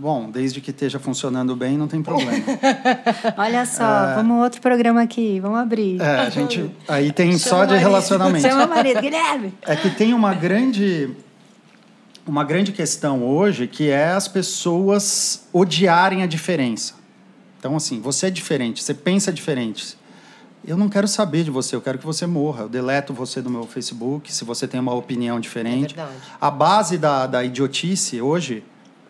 [0.00, 2.32] Bom, desde que esteja funcionando bem, não tem problema.
[3.36, 6.00] Olha só, vamos outro programa aqui, vamos abrir.
[6.00, 8.48] É, a gente aí tem Chama só de relacionamento.
[8.48, 9.52] Chama o marido, Guilherme.
[9.60, 11.10] É que tem uma grande
[12.26, 16.94] uma grande questão hoje que é as pessoas odiarem a diferença.
[17.58, 19.98] Então assim, você é diferente, você pensa diferente.
[20.66, 22.62] Eu não quero saber de você, eu quero que você morra.
[22.62, 25.92] Eu deleto você do meu Facebook se você tem uma opinião diferente.
[25.92, 26.20] É verdade.
[26.40, 28.62] a base da, da idiotice hoje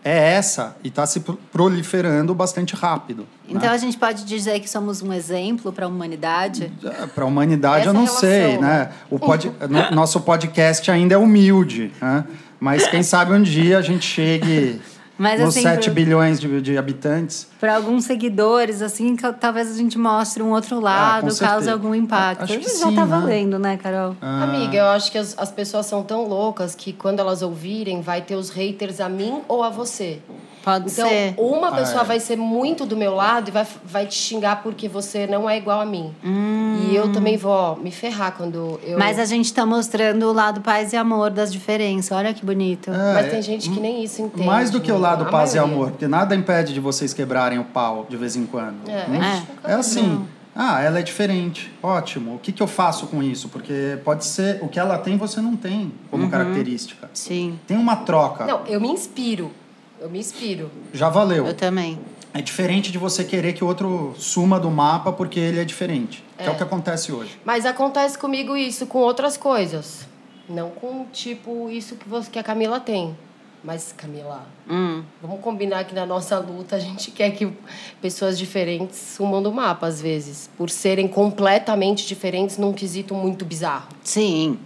[0.05, 3.27] é essa e está se pro- proliferando bastante rápido.
[3.49, 6.73] Então a gente pode dizer que somos um exemplo para a humanidade.
[7.15, 8.59] Para a humanidade, Essa eu não relação, sei, né?
[8.59, 8.91] né?
[9.11, 9.53] O pod...
[9.69, 12.25] no- nosso podcast ainda é humilde, né?
[12.59, 14.81] Mas quem sabe um dia a gente chegue
[15.23, 17.47] Mas, assim, 7 pro- bilhões de, de habitantes.
[17.61, 21.51] Para alguns seguidores, assim, que talvez a gente mostre um outro lado, Ah, com certeza.
[21.57, 22.45] cause algum impacto.
[22.45, 23.07] Acho que já sim, tá né?
[23.07, 24.17] valendo, né, Carol?
[24.23, 24.45] Ah.
[24.45, 28.23] Amiga, eu acho que as, as pessoas são tão loucas que quando elas ouvirem, vai
[28.23, 30.21] ter os haters a mim ou a você.
[30.63, 31.35] Pode Então, ser.
[31.39, 32.05] uma pessoa é.
[32.05, 35.57] vai ser muito do meu lado e vai, vai te xingar porque você não é
[35.57, 36.15] igual a mim.
[36.23, 38.97] E eu também vou ó, me ferrar quando eu.
[38.97, 38.99] Hum.
[38.99, 42.17] Mas a gente tá mostrando o lado paz e amor das diferenças.
[42.17, 42.91] Olha que bonito.
[42.91, 44.47] É, Mas tem gente que nem isso entende.
[44.47, 45.01] Mais do que o né?
[45.01, 48.37] lado A paz e amor, porque nada impede de vocês quebrarem o pau de vez
[48.37, 48.89] em quando.
[48.89, 49.13] É, Hum?
[49.15, 50.27] nunca É assim.
[50.55, 51.73] Ah, ela é diferente.
[51.83, 52.35] Ótimo.
[52.35, 53.49] O que, que eu faço com isso?
[53.49, 56.29] Porque pode ser o que ela tem, você não tem como Uhum.
[56.31, 57.09] característica.
[57.15, 58.45] Sim, Tem uma troca.
[58.47, 59.53] Não, eu me inspiro.
[60.01, 60.71] Eu me inspiro.
[60.93, 61.47] Já valeu.
[61.47, 61.99] eu também.
[62.33, 66.25] É diferente de você querer que o outro suma do mapa porque ele é diferente.
[66.39, 67.39] Que é o que acontece hoje.
[67.45, 70.07] Mas acontece comigo isso com outras coisas.
[70.49, 73.17] Não com, tipo, isso que, você, que a Camila tem.
[73.63, 75.03] Mas, Camila, Hum.
[75.21, 77.53] vamos combinar que na nossa luta a gente quer que
[78.01, 80.49] pessoas diferentes sumam do mapa, às vezes.
[80.57, 83.89] Por serem completamente diferentes num quesito muito bizarro.
[84.03, 84.59] Sim.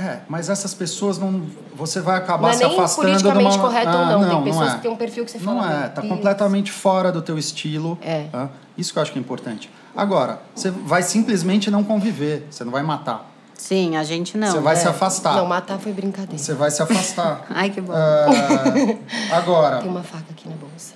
[0.00, 1.42] É, mas essas pessoas não.
[1.74, 3.58] Você vai acabar Não é se nem afastando politicamente uma...
[3.58, 4.20] correto ou Ah, não.
[4.20, 4.74] Tem não pessoas é.
[4.76, 5.60] que têm um perfil que você fala.
[5.60, 6.14] Não é, "Meu tá Deus".
[6.14, 7.98] completamente fora do teu estilo.
[8.00, 8.24] É.
[8.32, 8.48] tá?
[8.78, 9.70] Isso que eu acho que é importante.
[9.94, 13.28] Agora, você vai simplesmente não conviver, você não vai matar.
[13.58, 14.50] Sim, a gente não.
[14.52, 14.78] você vai É.
[14.78, 15.36] se afastar.
[15.36, 16.38] Não, matar foi brincadeira.
[16.38, 17.44] Você vai se afastar.
[17.50, 17.92] Ai, que bom.
[17.94, 20.94] Ah, agora, Tem uma faca aqui na bolsa.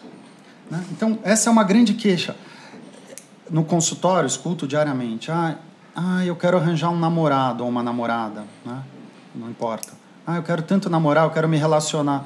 [0.71, 0.83] Né?
[0.93, 2.35] Então, essa é uma grande queixa.
[3.51, 5.31] No consultório, escuto diariamente.
[5.31, 5.57] Ah,
[5.95, 8.45] ah, eu quero arranjar um namorado ou uma namorada.
[8.65, 8.79] Né?
[9.35, 9.93] Não importa.
[10.27, 12.25] Ah, eu quero tanto namorar, eu quero me relacionar.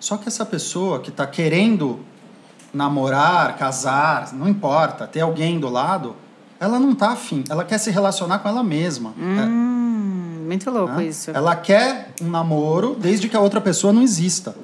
[0.00, 2.00] Só que essa pessoa que está querendo
[2.72, 6.16] namorar, casar, não importa, ter alguém do lado,
[6.58, 7.44] ela não está afim.
[7.48, 9.12] Ela quer se relacionar com ela mesma.
[9.18, 11.04] Hum, muito louco né?
[11.04, 11.30] isso.
[11.32, 14.54] Ela quer um namoro desde que a outra pessoa não exista.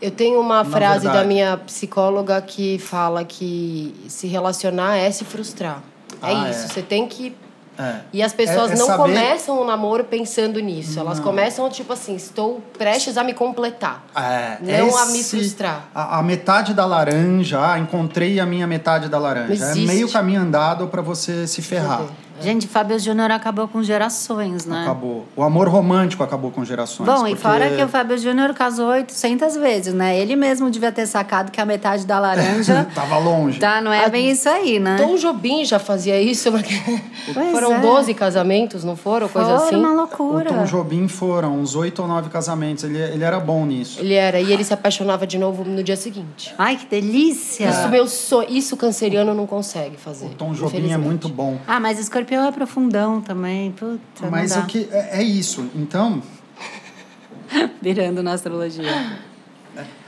[0.00, 1.28] Eu tenho uma Na frase da verdade.
[1.28, 5.82] minha psicóloga que fala que se relacionar é se frustrar.
[6.22, 6.64] É Ah, isso.
[6.64, 6.68] é.
[6.68, 7.36] Você tem que.
[7.80, 8.00] É.
[8.12, 10.98] E as pessoas É- é não saber- começam o namoro pensando nisso.
[11.00, 14.04] Elas começam, tipo assim, estou prestes a me completar.
[14.14, 15.88] É, Não a me esse- frustrar.
[15.94, 19.64] A, a metade da laranja, ah, encontrei a minha metade da laranja.
[19.66, 22.02] Não É meio caminho andado para você se ferrar.
[22.40, 24.82] Gente, Fábio Júnior acabou com gerações, né?
[24.82, 25.26] Acabou.
[25.36, 27.06] O amor romântico acabou com gerações.
[27.06, 30.18] Bom, e porque- fora que o Fábio Júnior casou 800 vezes, né?
[30.18, 33.58] Ele mesmo devia ter sacado que a metade da laranja Tava longe.
[33.58, 34.96] tá, não é bem isso aí, né?
[34.98, 36.50] Tom Jobim já fazia isso.
[36.52, 36.64] Pois
[37.52, 37.78] foram é.
[37.80, 39.28] 12 casamentos, não foram?
[39.28, 39.76] Coisa Foi assim.
[39.76, 40.50] uma O loucura.
[40.52, 42.84] Tom Jobim foram uns oito ou nove casamentos.
[42.84, 44.00] Ele, ele era bom nisso.
[44.00, 44.40] Ele era.
[44.40, 46.54] E ele se apaixonava de novo no dia seguinte.
[46.58, 47.68] Ai, que delícia!
[47.68, 50.26] Isso, meu sonho, isso canceriano não consegue fazer.
[50.26, 51.58] O Tom Jobim é muito bom.
[51.66, 53.72] Ah, mas escorpião é profundão também.
[53.72, 55.68] Puta, Mas não o que é, é isso.
[55.74, 56.22] Então,
[57.82, 59.16] Virando na astrologia.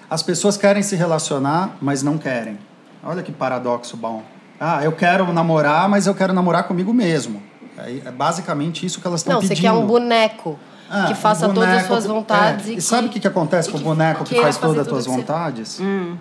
[0.09, 2.59] As pessoas querem se relacionar, mas não querem.
[3.03, 4.23] Olha que paradoxo bom.
[4.61, 7.43] Ah, eu quero namorar, mas eu quero namorar comigo mesmo.
[7.79, 9.57] É, é basicamente isso que elas estão Não, pedindo.
[9.57, 10.59] você quer um boneco
[10.89, 12.67] Ah, que faça um todas as boneco suas que- vontades.
[12.69, 12.73] é.
[12.73, 14.87] E, E sabe o que, que acontece com o que boneco que faz todas as
[14.87, 15.81] tuas que você- vontades?
[15.81, 16.17] Hum.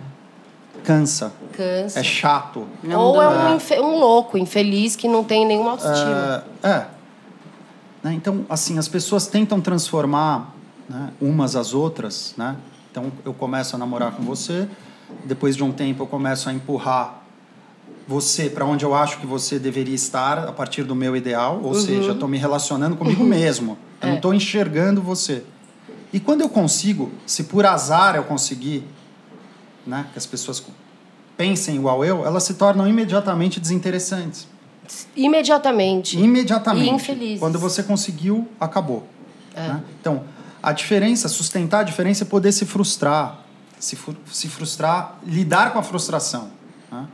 [0.84, 1.32] Cansa.
[1.54, 2.00] Cansa.
[2.00, 2.68] É chato.
[2.84, 3.50] Não Ou é dá.
[3.52, 6.44] um, infe- um louco, infeliz, que não tem nenhuma autoestima.
[6.64, 6.68] É.
[6.70, 6.86] é.
[8.04, 10.54] Né, Então, assim, as pessoas tentam transformar
[10.90, 12.56] né, umas às outras, né?
[12.92, 14.68] Então, eu começo a namorar com você,
[15.24, 17.22] depois de um tempo eu começo a empurrar
[18.08, 21.68] você para onde eu acho que você deveria estar a partir do meu ideal, Uhum.
[21.68, 23.78] ou seja, eu estou me relacionando comigo mesmo.
[24.02, 24.10] Eu É.
[24.10, 25.44] não estou enxergando você.
[26.12, 28.84] E quando eu consigo, se por azar eu conseguir,
[29.86, 30.64] né, que as pessoas
[31.38, 34.48] pensem igual eu, elas se tornam imediatamente desinteressantes.
[35.16, 36.18] Imediatamente.
[36.20, 36.88] Imediatamente.
[36.90, 37.40] E infelizes.
[37.40, 39.08] Quando você conseguiu, acabou.
[39.56, 39.68] É.
[39.68, 39.84] né?
[40.00, 40.24] Então,
[40.62, 43.40] a diferença, sustentar a diferença é poder se frustrar.
[43.80, 43.98] Se,
[44.32, 46.50] se frustrar, lidar com a frustração.
[46.92, 47.08] né?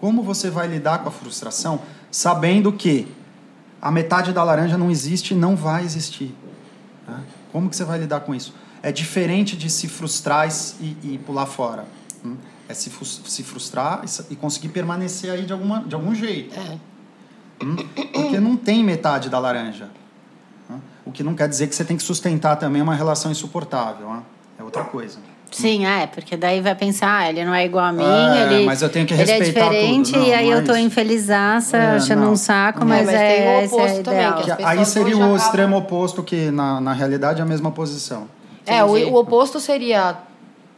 [0.00, 3.06] Como você vai lidar com a frustração sabendo que
[3.82, 6.34] a metade da laranja não existe e não vai existir?
[7.06, 7.20] né?
[7.52, 8.54] Como que você vai lidar com isso?
[8.82, 10.48] É diferente de se frustrar
[10.80, 11.84] e- e pular fora.
[12.68, 12.90] É se,
[13.26, 16.58] se frustrar e e conseguir permanecer aí de, alguma, de algum jeito.
[16.58, 16.78] É.
[17.64, 17.76] Hum?
[18.12, 19.90] Porque não tem metade da laranja.
[20.68, 20.78] né?
[21.04, 24.08] O que não quer dizer que você tem que sustentar também uma relação insuportável.
[24.08, 24.22] né?
[24.58, 25.18] É outra coisa.
[25.50, 28.66] Sim, é, porque daí vai pensar, ah, ele não é igual a mim, É, ele,
[28.66, 30.20] mas eu tenho que ele é respeitar diferente tudo.
[30.22, 32.32] Não, e aí não é eu tô infelizaça, É, achando não.
[32.32, 32.86] um saco, Não.
[32.88, 34.42] mas, É, mas é, tem o esse oposto é também, ideal.
[34.56, 38.26] que aí seria o acabam- extremo oposto, que na, na realidade é a mesma posição.
[38.66, 40.16] É, o, o oposto seria.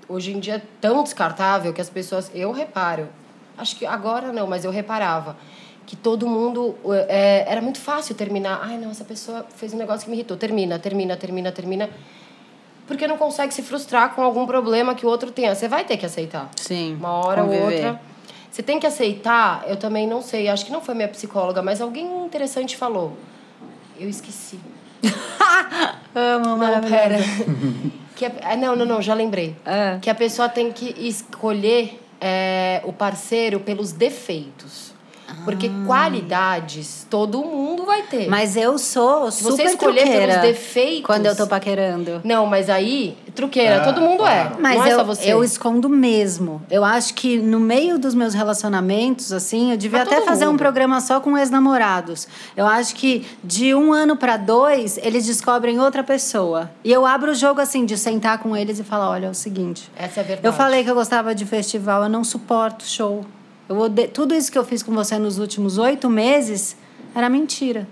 [0.09, 2.31] Hoje em dia é tão descartável que as pessoas.
[2.35, 3.09] Eu reparo.
[3.59, 5.37] Acho que agora não, mas eu reparava.
[5.85, 6.77] Que todo mundo.
[7.09, 8.61] é, era muito fácil terminar.
[8.63, 10.37] Ai, não, essa pessoa fez um negócio que me irritou.
[10.37, 11.91] Termina, termina, termina, termina.
[12.87, 15.55] Porque não consegue se frustrar com algum problema que o outro tenha.
[15.55, 16.49] Você vai ter que aceitar.
[16.57, 18.01] Sim, Uma hora ou outra.
[18.51, 20.49] Você tem que aceitar, eu também não sei.
[20.49, 23.17] Acho que não foi minha psicóloga, mas alguém interessante falou.
[23.99, 24.59] Eu esqueci.
[26.15, 27.19] Amo, pera.
[28.15, 29.55] que é- ah, não, não, não, já lembrei.
[29.65, 29.99] Ah.
[30.01, 34.86] Que a pessoa tem que escolher é, o parceiro pelos defeitos.
[35.45, 38.29] Porque qualidades todo mundo vai ter.
[38.29, 41.07] Mas eu sou super você escolher truqueira pelos defeitos.
[41.07, 42.21] quando eu tô paquerando.
[42.25, 44.55] Não, mas aí, truqueira, É, todo mundo claro.
[44.57, 44.61] é.
[44.61, 45.33] Mas não é eu, só você.
[45.33, 46.63] eu escondo mesmo.
[46.71, 50.59] Eu acho que no meio dos meus relacionamentos, assim, eu devia até fazer um mundo.
[50.59, 52.27] programa só com ex-namorados.
[52.57, 56.71] Eu acho que de um ano para dois, eles descobrem outra pessoa.
[56.83, 59.35] E eu abro o jogo, assim, de sentar com eles e falar: olha, é o
[59.35, 59.91] seguinte.
[59.97, 60.47] Essa é a verdade.
[60.47, 63.25] Eu falei que eu gostava de festival, eu não suporto show.
[63.69, 66.77] Eu odeio, tudo isso que eu fiz com você nos últimos oito meses
[67.15, 67.89] era mentira.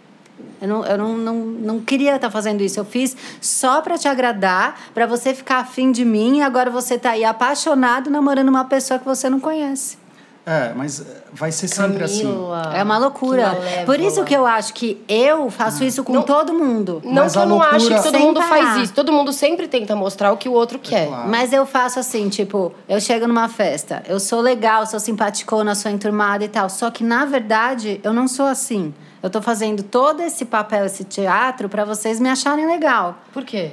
[0.60, 2.78] Eu não, eu não, não, não queria estar fazendo isso.
[2.78, 6.98] Eu fiz só para te agradar, para você ficar afim de mim, e agora você
[6.98, 10.04] tá aí apaixonado namorando uma pessoa que você não conhece.
[10.46, 12.22] É, mas é, vai ser sempre assim.
[12.22, 13.57] Camila, é uma loucura.
[13.87, 17.00] Por isso que eu acho que eu faço isso com Não- todo mundo.
[17.02, 18.48] Não Mas que eu não acho que todo mundo parar.
[18.48, 18.92] faz isso.
[18.92, 21.07] Todo mundo sempre tenta mostrar o que o outro quer.
[21.09, 21.28] claro.
[21.30, 25.90] Mas eu faço assim, tipo, eu chego numa festa, eu sou legal, sou simpaticona, sou
[25.90, 26.68] enturmada e tal.
[26.68, 28.92] Só que, na verdade, eu não sou assim.
[29.22, 33.16] Eu tô fazendo todo esse papel, esse teatro, pra vocês me acharem legal.
[33.33, 33.72] Por quê?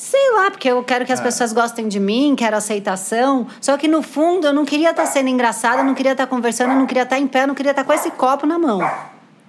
[0.00, 1.22] Sei lá, porque eu quero que as É.
[1.24, 3.48] pessoas gostem de mim, quero aceitação.
[3.60, 6.76] Só que no fundo eu não queria estar sendo engraçada, não queria estar conversando, eu
[6.78, 8.80] não queria estar em pé, não queria estar com esse copo na mão.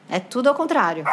[0.09, 1.03] É tudo ao contrário.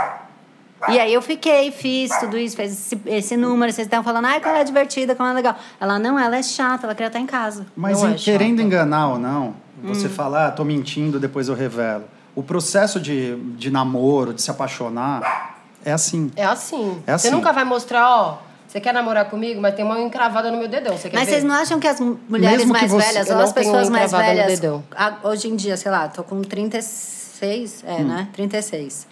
[0.88, 4.38] E aí eu fiquei, fiz tudo isso, fez esse, esse número, vocês estão falando, ai,
[4.40, 5.56] como ela é divertida, como ela é legal.
[5.78, 7.66] Ela não, ela é chata, ela queria estar em casa.
[7.76, 8.62] Mas em é querendo chata.
[8.62, 9.88] enganar ou não, Hum.
[9.92, 12.04] você fala, ah, tô mentindo, depois eu revelo.
[12.34, 16.30] O processo de, de namoro, de se apaixonar, é assim.
[16.34, 17.02] É assim.
[17.06, 17.28] É assim.
[17.28, 20.68] Você nunca vai mostrar, ó, você quer namorar comigo, mas tem uma encravada no meu
[20.68, 20.96] dedão.
[20.96, 21.32] Você quer Mas ver?
[21.32, 23.52] vocês não acham que as mu- mulheres Mesmo mais você- velhas, Eu ou não as
[23.52, 24.84] tenho pessoas mais velhas, dedão.
[24.94, 28.04] a- hoje em dia, sei lá, tô com 36, é, Hum.
[28.04, 28.28] né?
[28.32, 29.06] 36.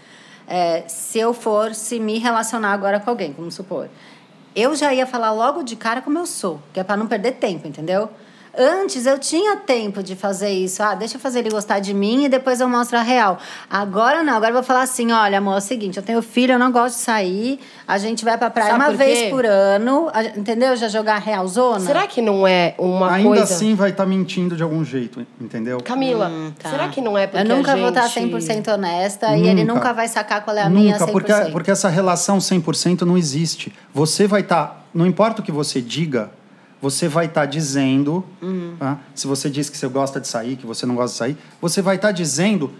[0.46, 3.88] É, se eu fosse me relacionar agora com alguém, vamos supor,
[4.54, 7.32] eu já ia falar logo de cara como eu sou, que é para não perder
[7.32, 8.10] tempo, entendeu?
[8.58, 10.82] Antes eu tinha tempo de fazer isso.
[10.82, 13.38] Ah, deixa eu fazer ele gostar de mim e depois eu mostro a real.
[13.68, 16.52] Agora não, agora eu vou falar assim: olha, amor, é o seguinte, eu tenho filho,
[16.52, 19.44] eu não gosto de sair, a gente vai pra praia Sabe uma por vez por
[19.46, 20.76] ano, a- entendeu?
[20.76, 21.80] Já jogar a real zona.
[21.80, 23.44] Será que não é uma Ainda coisa...
[23.44, 25.78] assim vai estar mentindo de algum jeito, entendeu?
[25.82, 26.70] Camila, Hum, tá.
[26.70, 28.32] será que não é porque Eu nunca a vou estar gente...
[28.34, 29.74] 100% honesta e ele Nunca.
[29.74, 31.12] nunca vai sacar qual é a minha Nunca, 100%.
[31.12, 33.72] porque, porque essa relação 100% não existe.
[33.92, 36.30] Você vai estar, não importa o que você diga,
[36.84, 38.76] você vai estar dizendo, Uhum.
[38.78, 38.98] tá?
[39.14, 41.80] se você diz que você gosta de sair, que você não gosta de sair, você
[41.80, 42.70] vai estar dizendo,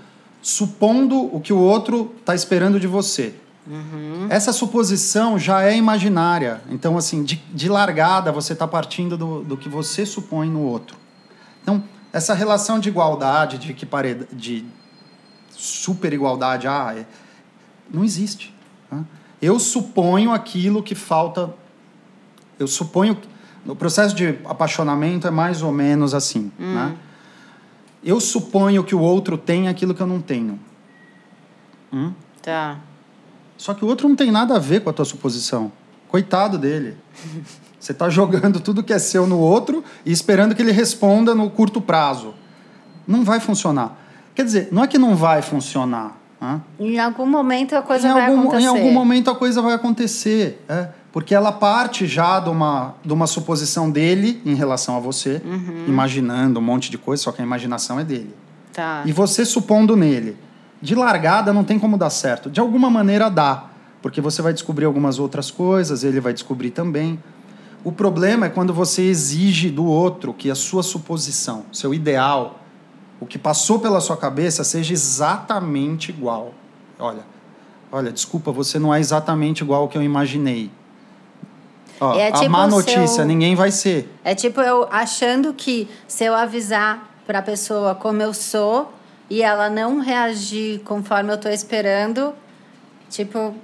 [0.43, 3.35] supondo o que o outro está esperando de você.
[4.29, 6.61] Essa suposição já é imaginária.
[6.69, 10.99] Então, assim, de, de largada, você está partindo do, do que você supõe no outro.
[11.63, 14.67] Então, essa relação de igualdade, de que parede, de
[15.51, 17.07] super igualdade, ah, é-
[17.91, 18.55] não existe.
[18.91, 19.03] tá?
[19.41, 21.55] Eu suponho aquilo que falta.
[22.59, 23.17] Eu suponho.
[23.67, 26.53] O processo de apaixonamento é mais ou menos assim.
[26.59, 26.95] Né?
[28.03, 30.59] Eu suponho que o outro tem aquilo que eu não tenho.
[31.93, 32.13] Hum?
[32.43, 32.79] Tá.
[33.57, 35.73] Só que o outro não tem nada a ver com a tua suposição.
[36.09, 36.97] Coitado dele.
[37.81, 41.51] Você está jogando tudo que é seu no outro e esperando que ele responda no
[41.51, 42.35] curto prazo.
[43.07, 43.99] Não vai funcionar.
[44.35, 46.19] Quer dizer, não é que não vai funcionar.
[46.41, 46.61] né?
[46.81, 48.63] Em algum momento a coisa em, vai algum, acontecer.
[48.63, 50.65] em algum momento a coisa vai acontecer.
[50.69, 50.89] é.
[51.15, 55.85] Porque ela parte já de uma, de uma suposição dele em relação a você, Uhum.
[55.87, 58.35] imaginando um monte de coisa, só que a imaginação é dele.
[58.73, 59.05] Tá.
[59.07, 60.37] E você supondo nele.
[60.83, 62.51] De largada não tem como dar certo.
[62.51, 63.67] De alguma maneira dá,
[64.03, 67.17] porque você vai descobrir algumas outras coisas, ele vai descobrir também.
[67.85, 72.59] O problema é quando você exige do outro que a sua suposição, seu ideal,
[73.21, 76.53] o que passou pela sua cabeça seja exatamente igual.
[76.99, 77.23] Olha,
[77.93, 80.73] olha, desculpa, você não é exatamente igual ao que eu imaginei.
[82.01, 84.09] Ó, É a tipo má notícia, seu- ninguém vai ser.
[84.25, 88.93] É tipo eu achando que se eu avisar pra pessoa como eu sou
[89.31, 92.35] e ela não reagir conforme eu tô esperando,
[93.09, 93.55] tipo,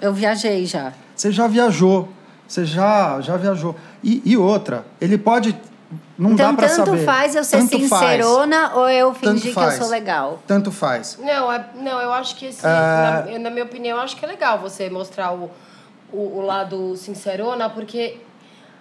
[0.00, 0.92] eu viajei já.
[1.14, 2.08] Você já viajou.
[2.48, 3.74] Você já, já viajou.
[4.02, 5.56] E, e outra, ele pode.
[6.18, 7.04] Não então, dá pra tanto saber.
[7.04, 8.02] faz eu ser Tanto faz.
[8.10, 9.74] sincerona ou eu fingir que eu faz.
[9.74, 10.40] sou legal.
[10.46, 11.18] Tanto faz.
[11.20, 12.68] Não, é- não, eu acho que esse, É.
[12.68, 15.50] na, na minha opinião, eu acho que é legal você mostrar o,
[16.12, 18.18] o, o lado sincerona, porque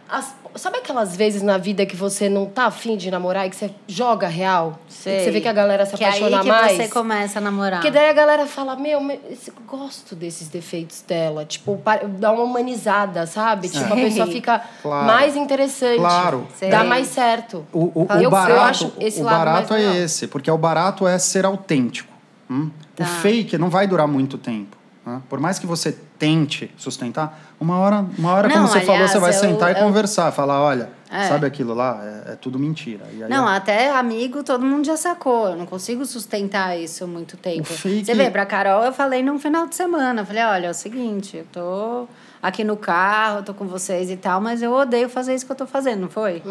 [0.07, 3.55] as- sabe aquelas vezes na vida que você não tá afim de namorar e que
[3.55, 4.79] você joga real?
[4.87, 6.77] Que você vê que a galera se que é apaixona aí que mais?
[6.77, 7.79] você começa a namorar.
[7.81, 11.43] Porque daí a galera fala, meu, eu gosto desses defeitos dela.
[11.43, 11.81] Tipo,
[12.19, 13.67] dá uma humanizada, sabe?
[13.67, 14.03] Tipo, a Sei.
[14.05, 15.07] pessoa fica Claro.
[15.07, 15.97] mais interessante.
[15.97, 16.47] Claro.
[16.55, 16.69] Sei.
[16.69, 17.65] Dá mais certo.
[17.73, 20.03] O, o, Eu- o eu barato, acho esse o lado barato mais é legal.
[20.05, 22.13] esse, porque o barato é ser autêntico.
[22.47, 22.69] hum?
[22.95, 23.03] Tá.
[23.03, 24.77] O fake não vai durar muito tempo.
[25.03, 25.19] né?
[25.27, 29.11] Por mais que você tente sustentar, uma hora, uma hora Não, como você falou, aliás,
[29.11, 31.27] você vai eu- sentar e eu- conversar, falar, olha, É.
[31.27, 31.99] sabe aquilo lá?
[32.27, 33.05] É, é tudo mentira.
[33.13, 35.49] E aí Não, é- até amigo todo mundo já sacou.
[35.49, 37.65] Eu não consigo sustentar isso muito tempo.
[37.65, 40.21] Fake- Você vê, pra Carol eu falei num final de semana.
[40.21, 42.07] Eu falei, olha, é o seguinte, eu tô
[42.41, 45.55] aqui no carro, tô com vocês e tal, mas eu odeio fazer isso que eu
[45.55, 46.41] tô fazendo, não foi?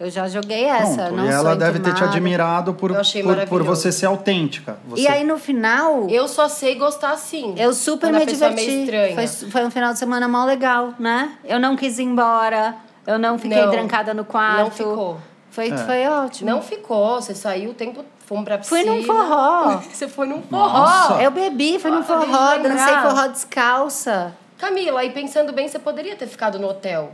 [0.00, 1.04] Eu já joguei essa.
[1.04, 4.78] Pronto, não e ela deve ter te admirado por, Eu por, por você ser autêntica.
[4.88, 5.02] Você...
[5.02, 7.54] E aí no final, eu, Eu só sei gostar assim.
[7.74, 8.80] super Quando a me é meio diverti.
[8.80, 9.14] estranha.
[9.14, 11.32] Foi, foi um final de semana mó legal, né?
[11.44, 14.60] Eu não quis ir embora, eu não fiquei Não, trancada no quarto.
[14.60, 15.18] não ficou.
[15.50, 15.76] Foi, É.
[15.76, 16.48] foi ótimo.
[16.50, 18.80] Não ficou, você saiu o tempo, fomos pra piscina.
[18.80, 19.80] Fui num forró.
[19.92, 20.78] Você foi num forró.
[20.78, 21.22] Nossa.
[21.22, 24.32] Eu bebi, fui no Ah, forró, dancei forró descalça.
[24.56, 27.12] Camila, e pensando bem, você poderia ter ficado no hotel.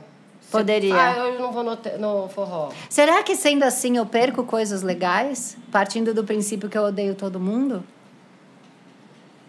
[0.50, 0.94] Poderia.
[0.94, 2.70] Ah, eu não vou no, no forró.
[2.88, 5.56] Será que sendo assim eu perco coisas legais?
[5.72, 7.82] Partindo do princípio que eu odeio todo mundo?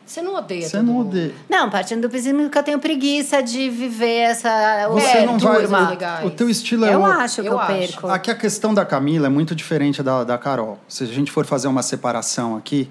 [0.05, 1.09] Você não odeia Você não mundo.
[1.09, 1.33] odeia.
[1.49, 4.87] Não, partindo do princípio que eu tenho preguiça de viver essa.
[4.89, 5.59] Você É, não vai.
[5.61, 5.89] turma.
[5.89, 6.25] legais.
[6.25, 7.73] O teu estilo é Eu o- acho que eu eu, acho.
[7.73, 8.07] perco.
[8.07, 10.79] Aqui a questão da Camila é muito diferente da, da Carol.
[10.87, 12.89] Se a gente for fazer uma separação aqui,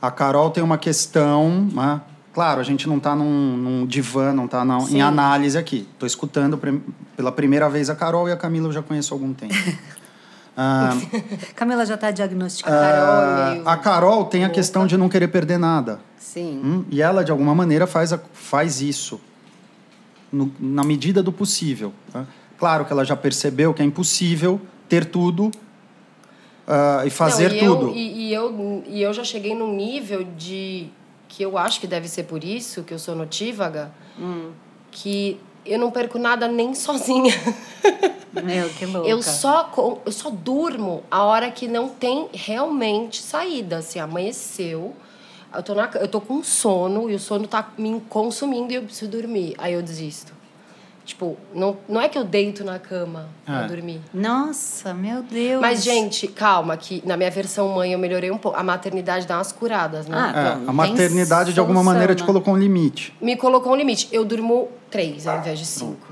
[0.00, 1.66] a Carol tem uma questão.
[1.72, 2.02] Né?
[2.34, 5.88] Claro, a gente não está num, num divã, não está em análise aqui.
[5.94, 6.60] Estou escutando
[7.18, 9.52] pela primeira vez a Carol e a Camila eu já conheço há algum tempo.
[10.60, 10.90] Ah,
[11.54, 12.76] Camila já está A diagnosticada.
[12.76, 16.00] Carol ah, é meio a Carol tem a questão de não querer perder nada.
[16.18, 16.60] Sim.
[16.64, 19.20] Hum, E ela, de alguma maneira, faz, a- faz isso.
[20.32, 21.92] no- na medida do possível.
[22.12, 22.24] tá?
[22.58, 25.52] Claro que ela já percebeu que é impossível ter tudo
[26.66, 27.92] ah, e fazer Não, e eu- tudo.
[27.96, 30.88] e, e eu, e eu já cheguei num nível de.
[31.28, 34.50] que eu acho que deve ser por isso que eu sou notívaga, Hum.
[34.90, 35.38] que
[35.72, 37.32] eu não perco nada nem sozinha.
[38.42, 39.08] Meu, que louca.
[39.08, 43.78] Eu só, eu só durmo a hora que não tem realmente saída.
[43.78, 44.94] Assim, amanheceu,
[45.54, 48.82] eu tô, na, eu tô com sono e o sono tá me consumindo e eu
[48.82, 49.54] preciso dormir.
[49.58, 50.37] Aí eu desisto.
[51.08, 53.66] Tipo, não, não é que eu deito na cama pra É.
[53.66, 53.98] dormir.
[54.12, 55.58] Nossa, meu Deus.
[55.58, 58.58] Mas, gente, calma, que na minha versão mãe eu melhorei um pouco.
[58.58, 60.14] A maternidade dá umas curadas, né?
[60.14, 62.26] Ah, É, Então, a maternidade, de alguma maneira, te né?
[62.26, 63.14] colocou um limite.
[63.22, 64.06] Me colocou um limite.
[64.12, 66.06] Eu durmo três ao invés de cinco.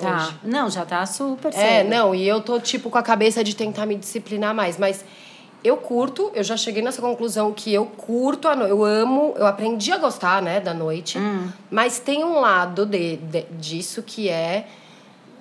[0.00, 0.16] Tá.
[0.16, 0.34] Hoje.
[0.42, 1.88] Não, já tá super É, cedo.
[1.90, 4.76] não, e eu tô, tipo, com a cabeça de tentar me disciplinar mais.
[4.76, 5.04] Mas
[5.64, 8.70] eu curto, eu já cheguei nessa conclusão que eu curto a noite.
[8.70, 11.18] Eu amo, eu aprendi a gostar, né, da noite.
[11.18, 11.48] Hum.
[11.70, 14.66] Mas tem um lado de, de- disso que é.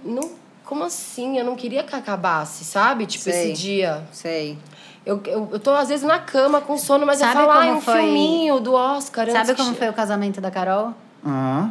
[0.03, 1.37] Não como assim?
[1.37, 3.05] Eu não queria que acabasse, sabe?
[3.05, 3.51] Tipo, Sei.
[3.51, 4.03] esse dia.
[4.11, 4.57] Sei.
[5.05, 7.77] Eu, eu, eu tô, às vezes, na cama com sono, mas Sabe eu falo, como
[7.77, 9.29] um foi- filminho do Oscar.
[9.31, 10.93] Sabe como che- foi o casamento da Carol?
[11.25, 11.69] Ah,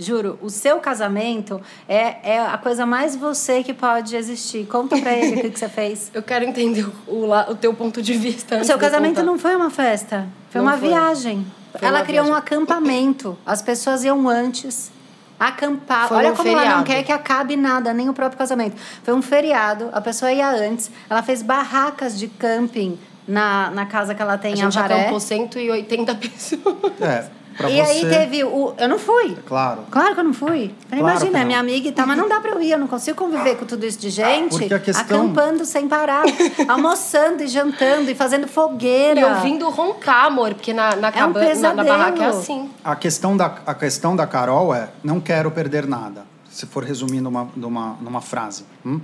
[0.00, 4.66] Juro, o seu casamento é, é a coisa mais você que pode existir.
[4.66, 6.10] Conta pra ele o que, que você fez.
[6.14, 8.56] Eu quero entender o, o, teu ponto de vista.
[8.58, 10.88] O seu casamento não foi uma festa, foi Não uma foi.
[10.88, 11.46] viagem.
[11.78, 12.42] Foi Ela uma criou um viagem.
[12.42, 13.38] acampamento.
[13.44, 14.90] As pessoas iam antes
[15.38, 16.08] acampar.
[16.08, 16.84] Foi Olha num como ela não feriado.
[16.84, 18.76] quer que acabe nada, nem o próprio casamento.
[19.02, 20.90] Foi um feriado, a pessoa ia antes.
[21.08, 25.00] Ela fez barracas de camping na, na casa que ela tem A em gente Avaré.
[25.02, 27.00] acampou 180 pessoas.
[27.00, 27.24] é,
[27.56, 27.90] pra E você.
[27.90, 28.74] aí teve o.
[28.78, 29.36] Eu não fui.
[29.46, 29.82] Claro.
[29.90, 30.74] Claro que eu não fui.
[30.88, 31.46] Claro imagina, é não.
[31.46, 33.64] minha amiga e tal, mas não dá pra eu ir, eu não consigo conviver com
[33.66, 34.58] tudo isso de gente.
[34.58, 36.24] Porque a questão- Acampando sem parar,
[36.68, 39.20] almoçando e jantando e fazendo fogueira.
[39.20, 41.88] E ouvindo roncar, amor, porque na, na, É um cabana, na, na pesadelo.
[41.88, 42.70] barraca é assim.
[42.84, 46.24] A questão, da, a questão da Carol é: não quero perder nada.
[46.50, 48.64] Se for resumir numa, numa, numa frase.
[48.84, 49.00] Hum?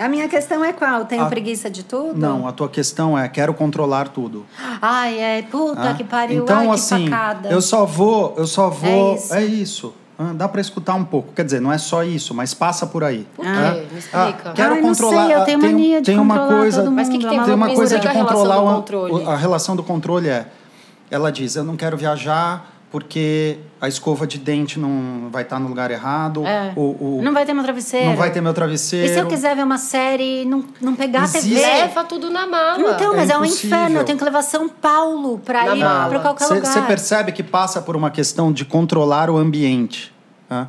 [0.00, 1.04] A minha questão é qual?
[1.04, 2.14] Tenho A- preguiça de tudo?
[2.16, 4.46] Não, a tua questão é: quero controlar tudo.
[4.80, 7.48] Ai, é, puta Ah, que pariu, Então, ai, que assim, facada.
[7.50, 9.12] eu só vou, eu só vou.
[9.12, 9.34] É isso.
[9.34, 9.94] É isso.
[10.18, 11.32] Ah, Dá para escutar um pouco.
[11.32, 13.26] Quer dizer, não é só isso, mas passa por aí.
[13.34, 13.50] Por quê?
[13.50, 14.50] Ah, Me explica.
[14.50, 15.26] ah, quero Ai, não controlar.
[15.26, 16.76] sei, eu ah, tenho tem, mania de tem uma controlar coisa.
[16.78, 16.96] todo mundo.
[16.96, 18.70] Mas o que, que tem a ver Tem uma coisa de explica a controlar relação
[18.72, 19.12] do controle.
[19.12, 20.46] o- a relação do controle é.
[21.10, 25.68] Ela diz: eu não quero viajar porque a escova de dente não vai estar no
[25.68, 26.44] lugar errado.
[26.44, 26.72] É.
[26.74, 28.06] O, o- Não vai ter meu travesseiro.
[28.08, 29.06] não vai ter meu travesseiro.
[29.06, 31.38] E se eu quiser ver uma série e não, não pegar a TV?
[31.38, 32.94] Existe- Leva tudo na mala.
[32.94, 33.98] Então, É mas é, um inferno.
[34.00, 36.72] Eu tenho que levar São Paulo pra Na ir pra qualquer Você lugar.
[36.72, 40.12] você percebe que passa por uma questão de controlar o ambiente.
[40.48, 40.66] né?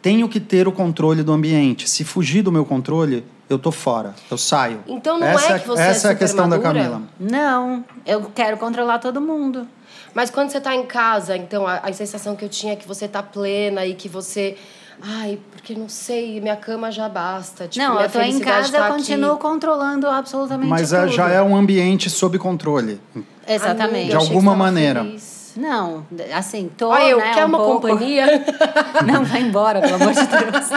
[0.00, 1.90] Tenho que ter o controle do ambiente.
[1.90, 4.14] Se fugir do meu controle, eu tô fora.
[4.30, 4.80] Eu saio.
[4.86, 6.72] Então não essa é que você é Essa é a questão da madura?
[6.84, 7.02] Camila.
[7.18, 9.66] Não, eu quero controlar todo mundo.
[10.14, 12.86] Mas quando você tá em casa, então, a, a sensação que eu tinha é que
[12.86, 14.56] você tá plena e que você...
[15.02, 17.66] Ai, porque não sei, minha cama já basta.
[17.66, 18.92] Tipo, não, eu tô em casa, tá eu aqui.
[18.96, 21.04] continuo controlando absolutamente Mas tudo.
[21.04, 23.00] é, já é um ambiente sob controle.
[23.48, 23.94] Exatamente.
[23.94, 25.02] Amiga, De alguma maneira.
[25.02, 25.39] feliz.
[25.56, 27.88] Não, assim, tô, Olha, eu né, quero um uma pouco...
[27.88, 28.26] companhia.
[29.06, 30.70] Não, vai embora, pelo amor de Deus.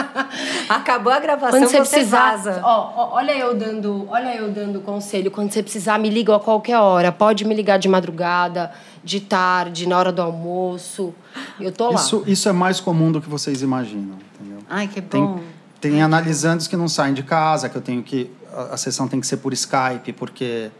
[0.68, 2.60] Acabou a gravação, Quando você você precisar, vaza.
[2.62, 5.30] ó, ó, olha eu dando, olha eu dando conselho.
[5.30, 7.12] Quando você precisar, me liga a qualquer hora.
[7.12, 8.72] Pode me ligar de madrugada,
[9.02, 11.14] de tarde, na hora do almoço.
[11.60, 11.94] Eu tô lá.
[11.96, 14.58] Isso, isso é mais comum do que vocês imaginam, entendeu?
[14.68, 15.40] Ai, que Tem, bom.
[15.80, 18.30] tem analisantes que não saem de casa, que eu tenho que.
[18.52, 20.70] A, a sessão tem que ser por Skype, porque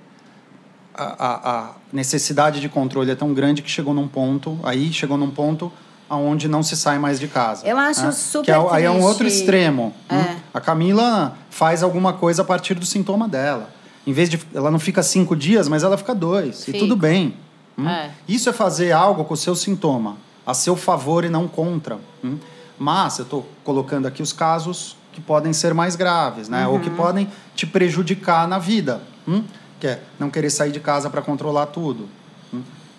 [0.95, 5.30] a, a, necessidade de controle é tão grande que chegou num ponto, aí chegou num
[5.30, 5.72] ponto
[6.09, 7.66] aonde não se sai mais de casa.
[7.66, 8.12] Eu acho né?
[8.12, 9.92] super que é, Aí é um outro extremo.
[10.09, 10.14] É.
[10.14, 10.36] Hum?
[10.53, 13.70] A Camila faz alguma coisa a partir do sintoma dela.
[14.07, 14.38] Em vez de.
[14.55, 16.64] Ela não fica cinco dias, mas ela fica dois.
[16.64, 16.76] Fica.
[16.76, 17.34] E tudo bem.
[17.76, 17.88] hum?
[17.88, 18.11] É.
[18.28, 20.16] Isso é fazer algo com o seu sintoma,
[20.47, 21.99] a seu favor e não contra.
[22.22, 22.36] hum?
[22.78, 26.66] Mas eu estou colocando aqui os casos que podem ser mais graves, né?
[26.66, 26.97] Ou que Uhum.
[26.97, 29.01] podem te prejudicar na vida.
[29.26, 29.42] hum?
[29.80, 32.08] Que é não querer sair de casa para controlar tudo.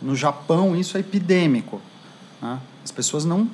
[0.01, 1.81] No Japão, isso é epidêmico.
[2.41, 2.59] né?
[2.83, 3.49] As pessoas não,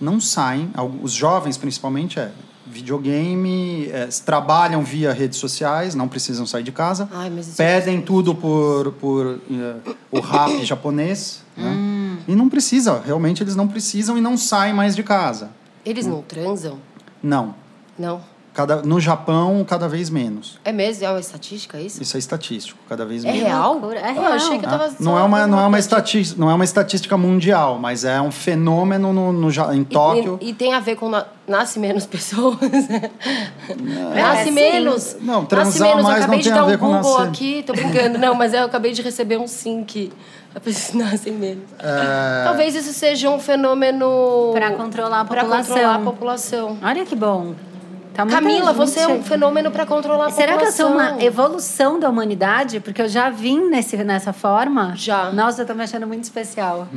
[0.00, 0.70] não saem,
[1.02, 2.32] os jovens principalmente, é
[2.66, 8.34] videogame, é, trabalham via redes sociais, não precisam sair de casa Ai, é pedem tudo
[8.34, 11.42] por, por eh, o rap japonês.
[11.56, 11.70] Né?
[11.70, 12.16] Hum.
[12.26, 15.50] E não precisa, realmente eles não precisam e não saem mais de casa.
[15.84, 16.78] Eles não transam?
[17.22, 17.54] Não.
[17.98, 18.22] Não.
[18.54, 20.60] Cada, no Japão, cada vez menos.
[20.64, 21.04] É mesmo?
[21.04, 22.00] É uma estatística isso?
[22.00, 23.48] Isso é estatístico, cada vez É menos.
[23.48, 23.80] real?
[23.92, 24.32] é Eu real.
[24.32, 26.62] achei que eu tava Ah, não, é uma, não, é uma estatística, não é uma
[26.64, 30.38] estatística mundial, mas é um fenômeno no, no em E- Tóquio.
[30.40, 32.56] E, e tem a ver com na- nasce menos pessoas.
[34.14, 34.50] É, nasce sim.
[34.52, 35.16] menos.
[35.20, 36.02] Não, nasce transar menos.
[36.04, 37.28] mais eu acabei não de tem a dar um ver com Google nascer.
[37.28, 38.18] aqui, tô brincando.
[38.18, 40.12] Não, mas eu acabei de receber um sim que
[40.54, 41.64] as pessoas nascem menos.
[41.80, 44.50] É, Talvez isso seja um fenômeno.
[44.52, 45.74] Pra controlar a pra população.
[45.74, 46.78] controlar a população.
[46.80, 47.54] Olha que bom.
[48.14, 50.86] Tá muita Camila, você é um fenômeno pra controlar a Será que eu população.
[50.88, 52.78] sou uma evolução da humanidade?
[52.78, 54.92] Porque eu já vim nesse, nessa forma.
[54.94, 55.32] Já.
[55.32, 56.86] Nossa, eu tô me achando muito especial.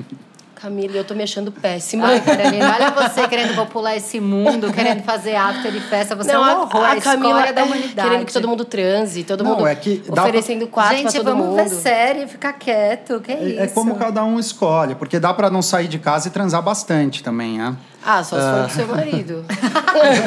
[0.61, 2.07] Camila, eu tô me achando péssima.
[2.07, 6.15] Ai, Carolina, olha você querendo popular esse mundo, querendo fazer after e festa.
[6.15, 8.09] Você é um a- horror, a, escória da é humanidade.
[8.09, 11.11] querendo que todo mundo transe, todo Não, mundo é que dá oferecendo quarto Gente, pra
[11.11, 11.57] todo vamos mundo.
[11.57, 13.19] ver série e ficar quieto.
[13.19, 13.61] Que é, isso?
[13.61, 17.21] é como cada um escolhe, porque dá para não sair de casa e transar bastante
[17.21, 17.75] também, né?
[18.03, 19.45] Ah, só se for com seu marido.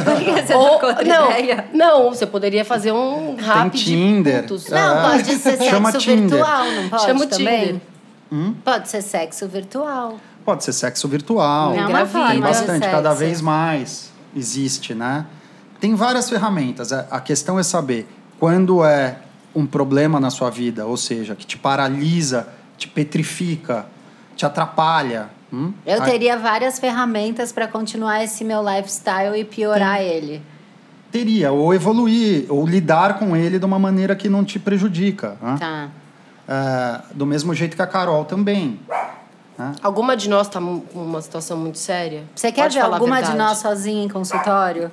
[0.05, 1.65] Por que você Ou- tá não, ideia?
[1.73, 4.37] não, você poderia fazer um rap Tinder.
[4.43, 4.69] de putos.
[4.69, 5.11] Não, É.
[5.11, 6.39] pode ser sexo Chama Tinder.
[6.39, 7.67] virtual, não pode Chama o também?
[7.67, 7.81] Tinder.
[8.33, 8.55] Hum?
[8.65, 10.19] Pode ser sexo virtual.
[10.45, 11.73] Pode ser sexo virtual.
[11.73, 12.07] É Engravida.
[12.07, 15.27] forma Tem bastante, cada vez mais existe, né?
[15.81, 16.93] Tem várias ferramentas.
[16.93, 18.07] A questão é saber
[18.39, 19.19] quando é
[19.55, 23.87] um problema na sua vida, ou seja, que te paralisa, te petrifica,
[24.37, 25.29] te atrapalha.
[25.53, 25.73] hum?
[25.85, 30.41] Eu teria várias ferramentas para continuar esse meu lifestyle e piorar ele.
[31.11, 35.37] teria, ou evoluir, ou lidar com ele de uma maneira que não te prejudica.
[35.43, 35.91] Né?
[36.53, 38.81] É, do mesmo jeito que a Carol também.
[39.57, 39.73] né?
[39.81, 42.25] Alguma de nós tá mu- com uma situação muito séria?
[42.35, 44.91] Você quer Pode ver alguma de nós sozinha em consultório?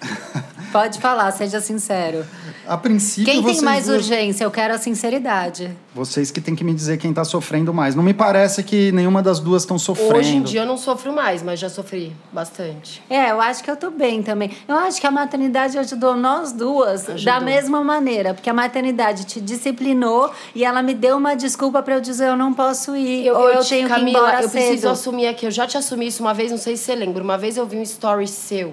[0.72, 2.24] Pode falar, seja sincero.
[2.66, 4.44] A princípio, Quem tem mais duas- urgência?
[4.44, 5.76] Eu quero a sinceridade.
[5.92, 7.96] Vocês que têm que me dizer quem está sofrendo mais.
[7.96, 10.14] Não me parece que nenhuma das duas estão sofrendo.
[10.16, 13.02] Hoje em dia eu não sofro mais, mas já sofri bastante.
[13.10, 14.52] É, eu acho que eu tô bem também.
[14.68, 17.24] Eu acho que a maternidade ajudou nós duas Ajudou.
[17.24, 21.94] da mesma maneira, porque a maternidade te disciplinou e ela me deu uma desculpa pra
[21.96, 24.48] eu dizer eu não posso ir ou eu, te- tenho que ir Camila, embora eu
[24.48, 24.52] cedo.
[24.52, 25.46] preciso assumir aqui.
[25.46, 27.22] Eu já te assumi isso uma vez, não sei se você lembra.
[27.24, 28.72] Uma vez eu vi um story seu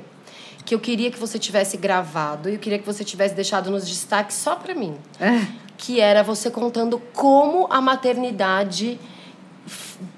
[0.67, 3.87] que eu queria que você tivesse gravado e eu queria que você tivesse deixado nos
[3.87, 4.97] destaques só pra mim.
[5.17, 5.47] É.
[5.77, 8.99] Que era você contando como a maternidade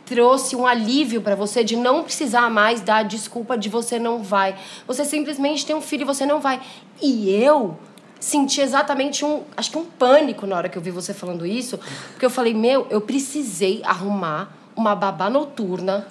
[0.07, 4.55] trouxe um alívio pra você de não precisar mais dar desculpa de você não vai.
[4.87, 6.59] Você simplesmente tem um filho e você não vai.
[6.99, 7.77] E eu
[8.19, 11.79] senti exatamente um, acho que um pânico na hora que eu vi você falando isso,
[12.09, 16.07] porque eu falei, meu, eu precisei arrumar uma babá noturna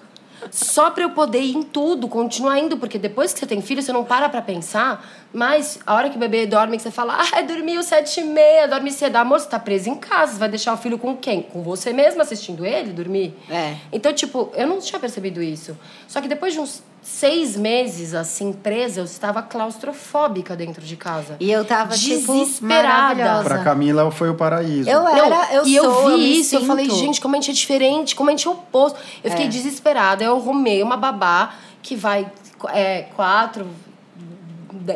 [0.51, 3.83] só pra eu poder ir em tudo, continuar indo, porque depois que você tem filho,
[3.83, 7.19] você não para pra pensar, mas a hora que o bebê dorme, que você fala,
[7.21, 9.17] ah, dormiu sete e meia, dorme cedo.
[9.17, 11.43] Amor, você tá preso em casa, você vai deixar o filho com quem?
[11.43, 13.35] Com você mesmo assistindo ele dormir?
[13.51, 13.77] É.
[13.93, 15.77] Então, tipo, eu não tinha percebido isso.
[16.07, 21.37] Só que depois de uns seis meses, assim, presa, eu estava claustrofóbica dentro de casa.
[21.41, 23.43] E eu tava, tipo, Desesperada.
[23.43, 24.89] Para Camila foi o paraíso.
[24.89, 26.97] Eu Não, era, eu e sou, eu vi me isso, eu falei, sinto.
[26.99, 28.99] gente, como a gente é diferente, como a gente é oposto.
[29.25, 29.49] Eu fiquei É.
[29.49, 30.23] desesperada.
[30.23, 32.31] Eu arrumei uma babá que vai
[32.73, 33.67] é, quatro,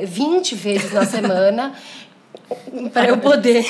[0.04, 1.72] vinte vezes na semana
[2.92, 3.64] para eu poder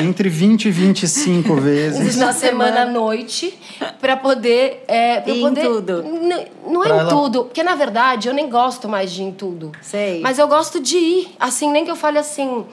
[0.00, 2.16] Entre 20 e 25 vezes.
[2.16, 3.58] na semana à noite
[4.00, 6.02] para poder é, pra eu Ir em poder tudo.
[6.04, 9.22] N- não é Pra em ela- tudo porque na verdade eu nem gosto mais de
[9.22, 10.20] ir em tudo Sei.
[10.20, 12.64] mas eu gosto de ir assim nem que eu fale assim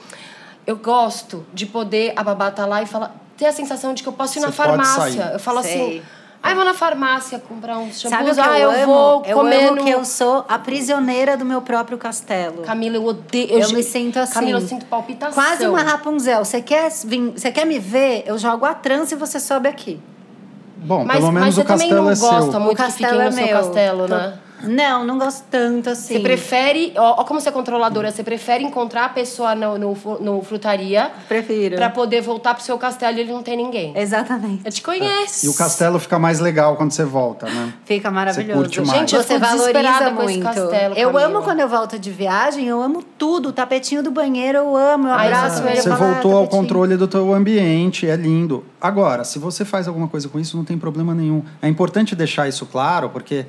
[0.66, 4.08] eu gosto de poder a babá tá lá e falar ter a sensação de que
[4.08, 5.32] eu posso ir Você na pode farmácia sair.
[5.34, 5.72] eu falo Sei.
[5.72, 6.02] assim
[6.42, 8.86] ah, eu vou na farmácia comprar uns Sabe o shampoos que ah eu, eu amo?
[8.94, 12.62] vou eu comer amo no que eu sou a prisioneira do meu próprio castelo.
[12.62, 14.34] Camila eu odeio Eu, ge- me sinto assim.
[14.34, 16.44] Camila eu sinto palpitação Quase uma Rapunzel.
[16.44, 18.22] Você quer, vir, você quer me ver?
[18.26, 19.98] Eu jogo a trança e você sobe aqui.
[20.76, 22.60] Bom, mas, pelo menos mas você o castelo também não é gosta seu.
[22.60, 23.56] muito o que fiquem castelo no é seu meu.
[23.56, 26.14] castelo Tô- né Não, não gosto tanto assim.
[26.14, 29.96] Você prefere, ó, ó como você é controladora, você prefere encontrar a pessoa no, no,
[30.20, 31.76] no frutaria Prefiro.
[31.76, 33.96] pra poder voltar pro seu castelo e ele não tem ninguém.
[33.96, 34.62] Exatamente.
[34.64, 35.46] Eu te conheço.
[35.46, 37.72] E o castelo fica mais legal quando você volta, né?
[37.84, 38.60] Fica maravilhoso.
[38.60, 39.00] curte mais.
[39.00, 40.42] Gente, eu você valoriza muito.
[40.42, 41.24] castelo, eu Camila.
[41.24, 43.50] amo quando eu volto de viagem, eu amo tudo.
[43.50, 45.82] O tapetinho do banheiro eu amo, eu abraço ele.
[45.82, 46.62] Você ah, voltou ao tapetinho.
[46.62, 48.64] controle do teu ambiente, é lindo.
[48.80, 51.42] Agora, se você faz alguma coisa com isso, não tem problema nenhum.
[51.60, 53.46] É importante deixar isso claro, porque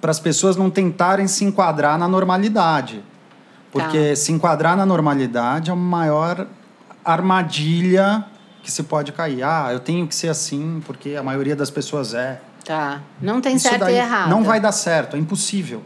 [0.00, 3.04] para as pessoas não tentarem se enquadrar na normalidade.
[3.70, 6.46] Porque se enquadrar na normalidade é a maior
[7.04, 8.24] armadilha
[8.62, 9.42] que se pode cair.
[9.42, 12.40] Ah, eu tenho que ser assim porque a maioria das pessoas é.
[12.64, 13.00] Tá.
[13.20, 14.28] Não tem Isso certo e errado.
[14.28, 15.82] Não vai dar certo, é impossível.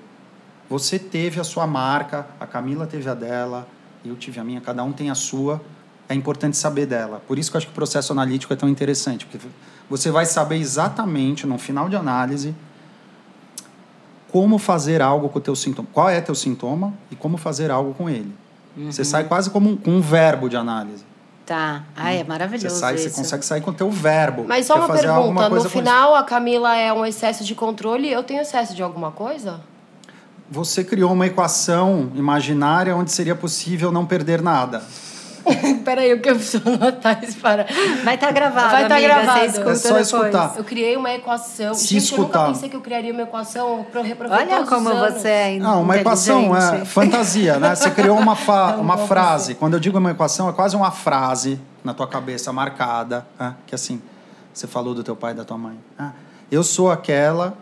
[0.69, 3.69] Você teve a sua marca, a Camila teve a dela,
[4.05, 5.61] eu tive a minha, cada um tem a sua.
[6.09, 7.23] É importante saber dela.
[7.27, 9.47] Por isso que eu acho que o processo analítico é tão interessante, porque
[9.89, 12.55] você vai saber exatamente no final de análise
[14.35, 17.95] como fazer algo com o teu sintoma, qual é teu sintoma e como fazer algo
[17.95, 18.35] com ele.
[18.91, 19.05] Você Uhum.
[19.05, 21.05] sai quase como um, com um verbo de análise.
[21.47, 21.85] Tá.
[21.95, 23.11] Ai, é Você maravilhoso sai, isso.
[23.11, 24.45] você consegue sair com o teu verbo.
[24.49, 28.25] Mas só é uma pergunta, no final a Camila é um excesso de controle, eu
[28.25, 29.61] tenho excesso de alguma coisa?
[30.51, 34.83] Você criou uma equação imaginária onde seria possível não perder nada.
[35.85, 37.67] Peraí, eu que eu preciso anotar isso para...
[38.03, 39.41] Vai estar gravado, Vai tá amiga, gravado.
[39.41, 40.07] Você É só depois.
[40.07, 40.55] escutar.
[40.57, 41.75] Eu criei uma equação.
[41.75, 42.39] Se Gente, eu escutar.
[42.41, 45.21] nunca pensei que eu criaria uma equação para reprovar Olha todos como os anos.
[45.23, 47.75] você é Não, uma equação é fantasia, né?
[47.75, 49.55] Você criou uma, fa- uma bom frase.
[49.55, 53.55] Quando eu digo uma equação, é quase uma frase na tua cabeça marcada, né?
[53.67, 54.01] que assim,
[54.53, 55.77] você falou do teu pai e da tua mãe.
[55.99, 56.13] Ah,
[56.51, 57.57] eu sou aquela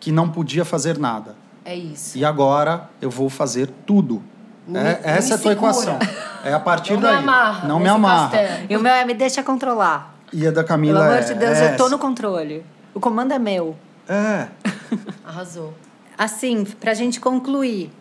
[0.00, 1.36] que não podia fazer nada.
[1.64, 2.16] É isso.
[2.18, 4.22] E agora eu vou fazer tudo.
[4.66, 5.98] É- me- não essa me é a tua equação.
[6.44, 7.16] É a partir Não me daí.
[7.16, 8.30] amarra não me amarra.
[8.30, 8.66] castelo.
[8.68, 10.14] E o meu é me deixa controlar.
[10.32, 11.88] E a da Pelo Camila amor é, de Deus, é eu tô essa.
[11.90, 12.64] no controle.
[12.94, 13.76] O comando é meu.
[14.08, 14.46] É.
[15.24, 15.72] Arrasou.
[16.18, 17.92] Assim, pra gente concluir,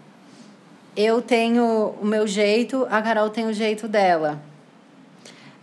[0.95, 4.39] eu tenho o meu jeito, a Carol tem o jeito dela.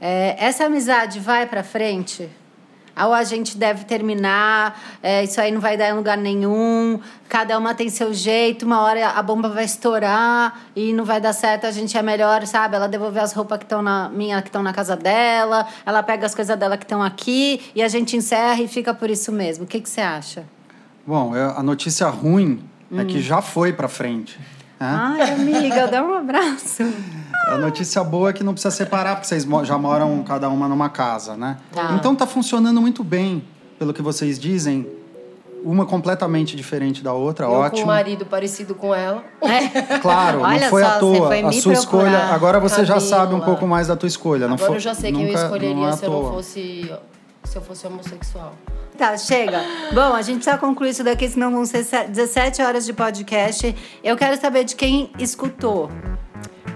[0.01, 2.29] É, essa amizade vai pra frente?
[2.97, 7.59] Ou a gente deve terminar, é, isso aí não vai dar em lugar nenhum, cada
[7.59, 11.67] uma tem seu jeito, uma hora a bomba vai estourar e não vai dar certo,
[11.67, 12.77] a gente é melhor, sabe?
[12.77, 16.27] Ela devolver as roupas que estão na minha que estão na casa dela, ela pega
[16.27, 19.65] as coisas dela que estão aqui e a gente encerra e fica por isso mesmo.
[19.65, 20.45] O que, você acha?
[21.07, 22.63] Bom, é- a notícia ruim
[22.95, 23.07] é Hum.
[23.07, 24.39] que já foi para frente.
[24.85, 26.83] Ai, amiga, dá um abraço.
[27.49, 30.89] A notícia boa é que não precisa separar, porque vocês já moram cada uma numa
[30.89, 31.57] casa, né?
[31.73, 31.93] Tá.
[31.99, 33.43] Então tá funcionando muito bem,
[33.79, 34.87] pelo que vocês dizem.
[35.65, 37.87] Uma completamente diferente da outra, Eu com um ótimo.
[37.87, 39.23] marido parecido com ela.
[39.41, 39.99] É.
[39.99, 41.27] Claro, Olha não foi só, à você toa.
[41.29, 42.19] foi a me sua escolha.
[42.35, 44.49] Agora você já sabe um pouco mais da tua escolha.
[44.49, 46.31] não Agora foi, eu já sei quem eu nunca- escolheria não é se eu não
[46.33, 46.93] fosse.
[47.45, 48.55] Se eu fosse homossexual.
[48.97, 49.61] Tá, chega.
[49.93, 53.75] Bom, a gente precisa concluir isso daqui, senão vão ser se- 17 horas de podcast.
[54.05, 55.91] Eu quero saber de quem escutou.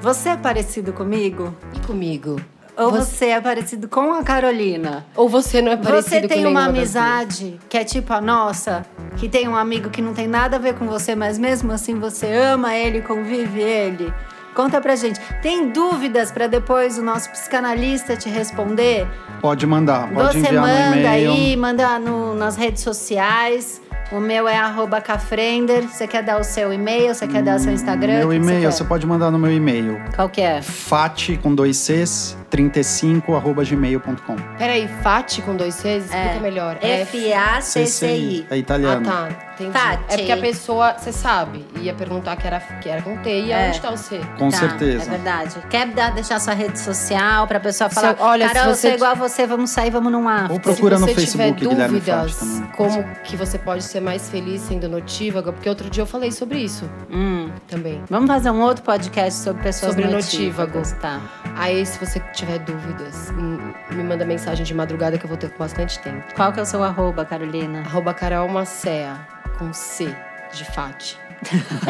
[0.00, 1.54] Você é parecido comigo?
[1.74, 2.40] E comigo?
[2.76, 5.06] Ou você, é parecido com a Carolina?
[5.16, 8.20] Ou você não é parecido Você com tem nenhuma uma amizade que é tipo a
[8.20, 8.84] nossa,
[9.16, 11.98] que tem um amigo que não tem nada a ver com você, mas mesmo assim
[11.98, 14.12] você ama ele, convive ele.
[14.56, 15.20] Conta pra gente.
[15.42, 19.06] Tem dúvidas pra depois o nosso psicanalista te responder?
[19.40, 21.30] Pode mandar, pode Você enviar no manda e-mail.
[21.32, 23.82] aí, manda no- nas redes sociais.
[24.12, 25.82] O meu é arroba cafrender.
[25.88, 27.12] Você quer dar o seu e-mail?
[27.14, 28.18] Você quer dar o seu Instagram?
[28.18, 30.00] Meu e-mail, você pode mandar no meu e-mail.
[30.14, 30.62] Qual que é?
[30.62, 34.36] fat com dois Cs, 35 arroba gmail.com.
[34.56, 36.04] Peraí, Fati com dois Cs?
[36.04, 36.78] Explica melhor.
[36.80, 38.46] F-A-C-C-I.
[38.48, 39.04] É Ah, italiano.
[39.04, 39.28] tá.
[39.58, 39.72] Entendi.
[39.72, 40.04] Fati.
[40.08, 43.50] É porque a pessoa, você sabe, ia perguntar que era, que era com T e
[43.52, 43.68] É.
[43.68, 44.20] onde tá o C?
[44.38, 45.02] Com Tá, certeza.
[45.04, 45.56] É verdade.
[45.70, 48.74] Quer dar, deixar sua rede social pra pessoa falar, Se eu- olha, Carol, se eu
[48.74, 50.52] você sou igual a você, vamos sair, vamos num after.
[50.52, 52.70] Ou procura Se no você Facebook tiver Guilherme dúvidas Fati também.
[52.76, 56.58] como que você pode ser mais feliz sendo notívaga, porque outro dia eu falei sobre
[56.58, 57.50] isso Hum.
[57.68, 58.02] também.
[58.08, 61.20] Vamos fazer um outro podcast sobre pessoas Sobre notívagos, Tá.
[61.56, 65.50] Aí, se você tiver dúvidas, hum, me manda mensagem de madrugada que eu vou ter
[65.58, 66.22] bastante tempo.
[66.34, 67.80] Qual que é o seu arroba, Carolina?
[67.80, 69.16] Arroba Carol Macea,
[69.58, 70.14] com C
[70.52, 71.18] de Fati.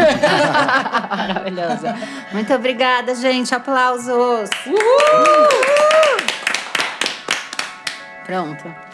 [1.16, 1.94] Maravilhosa.
[2.32, 3.54] Muito obrigada, gente.
[3.54, 4.50] Aplausos.
[8.24, 8.85] Pronto.